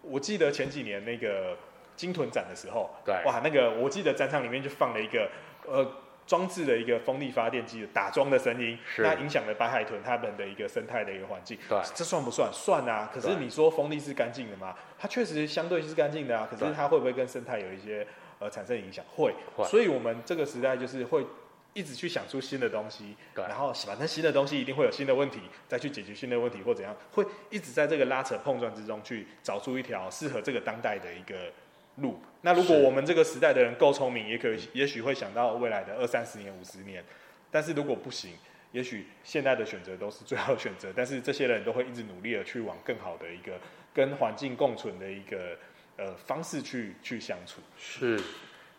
[0.00, 1.54] 我记得前几年那个
[1.96, 5.30] 鲸豚展的时候，对，哇，那个我记得展场里面就放了一个
[5.66, 5.86] 呃。
[6.26, 11.58] 装置的一个风力发电机的打桩的声音，那影响了白海豚它们的一个生态的一个环境。
[11.68, 12.50] 对，这算不算？
[12.50, 13.10] 算啊。
[13.12, 14.74] 可是你说风力是干净的吗？
[14.98, 16.48] 它确实相对是干净的啊。
[16.50, 18.06] 可是它会不会跟生态有一些
[18.38, 19.04] 呃产生影响？
[19.14, 19.34] 会。
[19.66, 21.26] 所以我们这个时代就是会
[21.74, 31.52] 一直去想出新的东西，然后反正新的东西一定会有新的问题，再去解决新的问题或怎样，会一直在这个拉扯碰撞之中去找出一条适合这个当代的一个。
[31.96, 37.04] 路，那如果我们这个时代的人够聪明，也可以，也许会想到未来的二三十年、五十年。
[37.50, 38.32] 但是如果不行，
[38.72, 40.92] 也许现在的选择都是最好的选择。
[40.94, 43.52] 但是这些人都会一直努力的去往更好的一个
[43.94, 45.56] 跟环境共存的一个
[45.96, 47.60] 呃方式去去相处。
[47.78, 48.20] 是，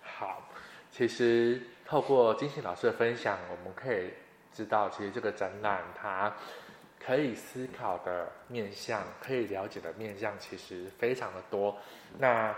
[0.01, 0.49] 好。
[0.91, 4.11] 其实透过金星老师的分享，我们可以
[4.53, 6.33] 知道，其实这个展览它
[7.05, 11.77] 可以思考的面向，可以了解的面向，其实非常的多。
[12.17, 12.55] 那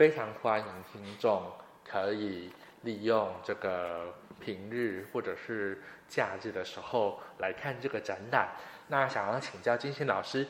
[0.00, 1.42] 非常欢迎听众
[1.84, 2.50] 可以
[2.84, 5.78] 利用这个平日或者是
[6.08, 8.48] 假日的时候来看这个展览。
[8.88, 10.46] 那想要请教金星老师，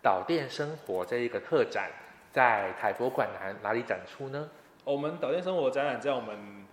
[0.00, 1.90] 岛电生活这一个特展
[2.30, 4.48] 在台博馆南哪里展出呢？
[4.84, 6.64] 我们岛电生活展览在我们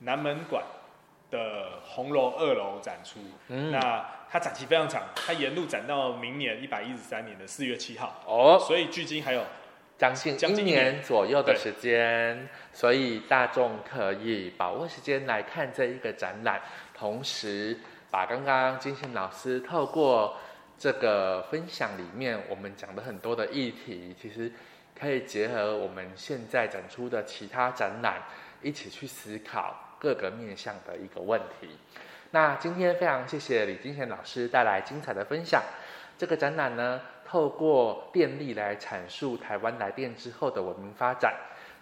[0.00, 0.62] 南门馆
[1.30, 3.20] 的红楼二楼展出。
[3.48, 8.22] 嗯，那它展期非常长，它沿路展到明年一百一十三年的四月七号。
[8.26, 9.42] 哦，所以距今还有。
[10.00, 16.58] 将近一年左右的时间，所以大众可以把握时间来看这一个展览，
[16.94, 17.76] 同时
[18.10, 20.38] 把刚刚金星老师透过
[20.78, 24.50] 这个分享里面我们讲的很多的议题，其实
[24.98, 28.22] 可以结合我们现在展出的其他展览，
[28.62, 31.68] 一起去思考各个面向的一个问题。
[32.30, 35.62] 那今天非常谢谢李金贤老师带来精彩的分享，
[36.16, 37.00] 这个展览呢，
[37.30, 41.32] 透过电力来阐述台湾来电之后的文明发展。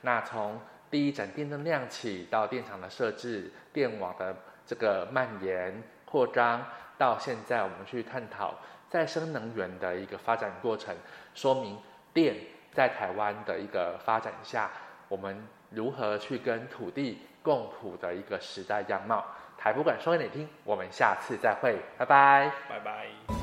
[0.03, 4.37] 那从第一盏电灯亮起到电厂的设置、电网的
[4.67, 6.63] 这个蔓延扩张，
[6.99, 8.53] 到现在我们去探讨
[8.91, 10.95] 再生能源的一个发展过程，
[11.35, 11.79] 说明
[12.13, 12.37] 电
[12.71, 14.71] 在台湾的一个发展下，
[15.09, 19.25] 我们如何去跟土地共谱的一个时代样貌。
[19.57, 23.38] 台博馆说给你听，我们下次再会，拜拜，拜拜。